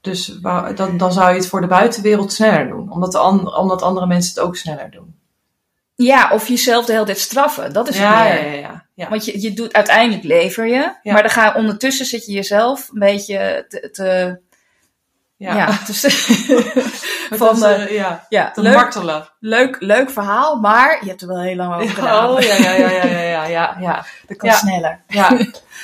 [0.00, 0.26] dus
[0.74, 2.92] dan, dan zou je het voor de buitenwereld sneller doen.
[2.92, 5.14] Omdat, de an- omdat andere mensen het ook sneller doen.
[5.94, 7.72] ja, of jezelf de hele tijd straffen.
[7.72, 8.52] Dat is Ja, het ja, meer.
[8.54, 8.86] ja, ja.
[8.94, 9.08] ja.
[9.08, 10.92] Want je, je doet, uiteindelijk lever je.
[11.02, 11.12] Ja.
[11.12, 14.38] Maar dan ga, ondertussen zit je jezelf een beetje te, te,
[15.52, 16.00] ja, dus,
[17.30, 19.04] van, de, ja, ja, dus- eh, eh, te
[19.38, 19.76] leuk.
[19.80, 22.30] Leuk, verhaal, maar je hebt er wel heel lang over gedaan.
[22.30, 24.04] Oh, ja, ja, ja, ja, ja, ja, ja.
[24.28, 25.00] Dat kan sneller.
[25.08, 25.28] Ja,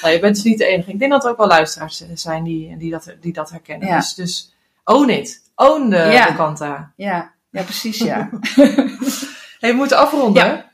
[0.02, 0.90] nou, je bent dus niet de enige.
[0.90, 3.96] Ik denk dat er ook wel luisteraars eh, zijn die, die, dat, die dat herkennen.
[3.96, 4.54] Dus, dus
[4.84, 5.42] own it.
[5.54, 6.92] Own de, de kanta.
[6.96, 7.32] Ja.
[7.50, 8.28] ja, precies, ja.
[9.60, 10.64] hey, we moeten afronden.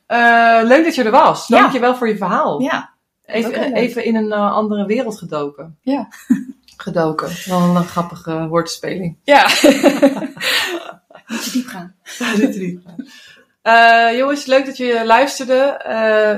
[0.67, 1.47] Leuk dat je er was.
[1.47, 2.61] Dank je wel voor je verhaal.
[2.61, 2.95] Ja.
[3.25, 5.79] Even, even in een andere wereld gedoken.
[5.81, 6.09] Ja.
[6.77, 7.29] Gedoken.
[7.45, 9.17] Wel een grappige woordspeling.
[9.23, 9.43] Ja.
[11.27, 11.95] Moet je diep gaan.
[12.19, 13.07] Daar zit er niet van.
[13.63, 15.63] Eh, jongens, leuk dat je luisterde.
[15.63, 16.37] Eh,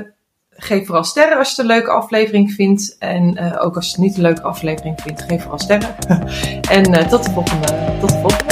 [0.61, 2.95] geef vooral sterren als je het een leuke aflevering vindt.
[2.99, 5.95] En eh, ook als je het niet een leuke aflevering vindt, geef vooral sterren.
[6.77, 7.97] en eh, tot de volgende.
[7.99, 8.48] Tot de volgende.